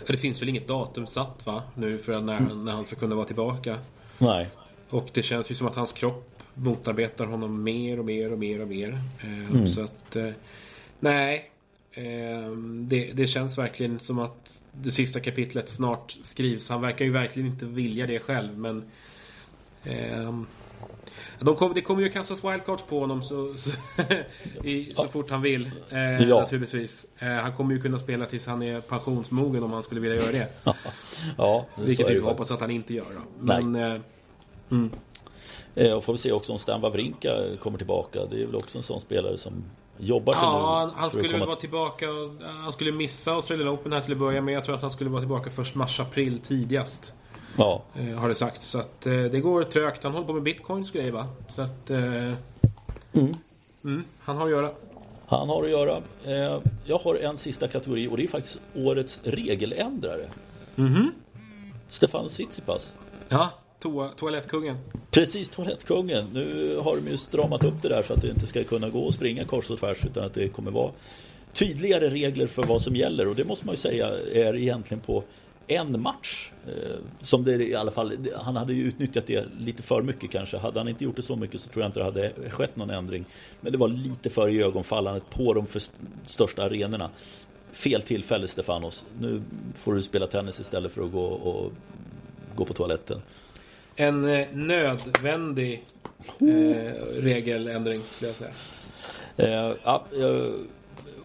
[0.07, 1.63] Det finns väl inget datum satt va?
[1.75, 2.65] Nu för när, mm.
[2.65, 3.77] när han ska kunna vara tillbaka.
[4.21, 4.47] Nej.
[4.89, 8.61] Och det känns ju som att hans kropp motarbetar honom mer och mer och mer
[8.61, 8.99] och mer.
[9.23, 9.67] Eh, mm.
[9.67, 10.15] Så att...
[10.15, 10.29] Eh,
[10.99, 11.51] nej,
[11.93, 16.69] Ehm, det, det känns verkligen som att det sista kapitlet snart skrivs.
[16.69, 18.83] Han verkar ju verkligen inte vilja det själv men
[19.83, 20.47] ehm,
[21.43, 23.71] de kom, det kommer ju kastas wildcards på honom så, så,
[24.63, 25.71] i, så fort han vill.
[25.89, 26.39] Eh, ja.
[26.39, 27.05] Naturligtvis.
[27.19, 30.31] Eh, han kommer ju kunna spela tills han är pensionsmogen om han skulle vilja göra
[30.31, 30.47] det.
[31.37, 33.21] ja, Vilket vi hoppas att han inte gör då.
[33.39, 33.75] Men.
[33.75, 34.01] Eh,
[34.71, 34.91] mm.
[35.75, 37.29] Eh, och får vi se också om Stan Wawrinka
[37.59, 38.25] kommer tillbaka.
[38.25, 39.63] Det är väl också en sån spelare som
[39.97, 42.05] jobbar sig Ja, nu han skulle väl vara tillbaka.
[42.63, 44.53] Han skulle missa Australian Open här till att börja med.
[44.53, 47.13] Jag tror att han skulle vara tillbaka först mars-april tidigast.
[47.57, 47.83] Ja.
[47.95, 48.61] Eh, har det sagt.
[48.61, 50.03] Så att eh, det går trögt.
[50.03, 51.27] Han håller på med bitcoins grejer va?
[51.49, 51.89] Så att...
[51.89, 52.33] Eh,
[53.13, 53.35] mm.
[53.83, 54.71] Mm, han har att göra.
[55.27, 56.01] Han har att göra.
[56.85, 60.25] Jag har en sista kategori och det är faktiskt årets regeländrare.
[60.75, 61.09] Mm -hmm.
[61.89, 62.93] Stefano Tsitsipas.
[63.29, 63.49] Ja,
[63.79, 64.77] to toalettkungen.
[65.11, 66.27] Precis, toalettkungen.
[66.33, 69.07] Nu har de ju stramat upp det där så att det inte ska kunna gå
[69.07, 70.91] att springa kors och tvärs utan att det kommer vara
[71.53, 75.23] tydligare regler för vad som gäller och det måste man ju säga är egentligen på
[75.67, 76.51] en match.
[76.67, 80.57] Eh, som det i alla fall, han hade ju utnyttjat det lite för mycket kanske.
[80.57, 82.89] Hade han inte gjort det så mycket så tror jag inte det hade skett någon
[82.89, 83.25] ändring.
[83.61, 85.65] Men det var lite för i ögonfallandet på de
[86.25, 87.09] största arenorna.
[87.71, 89.05] Fel tillfälle Stefanos.
[89.19, 89.41] Nu
[89.75, 91.71] får du spela tennis istället för att gå och
[92.55, 93.21] gå på toaletten.
[93.95, 95.83] En eh, nödvändig
[96.39, 96.45] eh,
[97.21, 98.51] regeländring skulle jag säga.
[99.37, 100.53] Eh, ja, eh,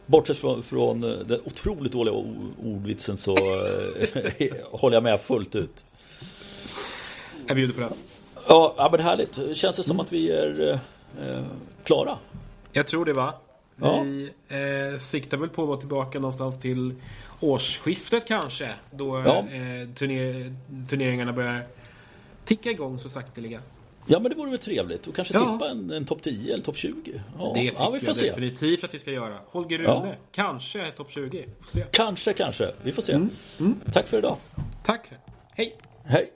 [0.06, 2.14] Bortsett från, från eh, den otroligt dåliga
[2.64, 5.84] ordvitsen så eh, håller jag med fullt ut.
[7.46, 7.90] Jag bjuder på det.
[8.48, 9.56] Ja, men härligt.
[9.56, 10.80] Känns det som att vi är
[11.20, 11.44] eh,
[11.84, 12.18] klara?
[12.72, 13.34] Jag tror det va.
[13.76, 14.56] Vi ja.
[14.56, 16.94] eh, siktar väl på att vara tillbaka någonstans till
[17.40, 18.70] årsskiftet kanske.
[18.90, 19.38] Då ja.
[19.38, 20.54] eh, turner
[20.88, 21.66] turneringarna börjar
[22.44, 23.60] ticka igång så sakteliga.
[24.06, 25.06] Ja men det vore väl trevligt.
[25.06, 25.52] Och kanske ja.
[25.52, 27.22] tippa en, en topp 10 eller topp 20.
[27.38, 27.52] Ja.
[27.54, 28.28] Det tycker ja, vi får jag se.
[28.28, 29.38] definitivt att vi ska göra.
[29.46, 30.14] Holger Rune, ja.
[30.32, 31.44] kanske topp 20.
[31.90, 32.74] Kanske, kanske.
[32.82, 33.12] Vi får se.
[33.12, 33.30] Mm.
[33.60, 33.80] Mm.
[33.92, 34.36] Tack för idag.
[34.84, 35.10] Tack.
[35.52, 35.76] Hej.
[36.04, 36.32] Hej.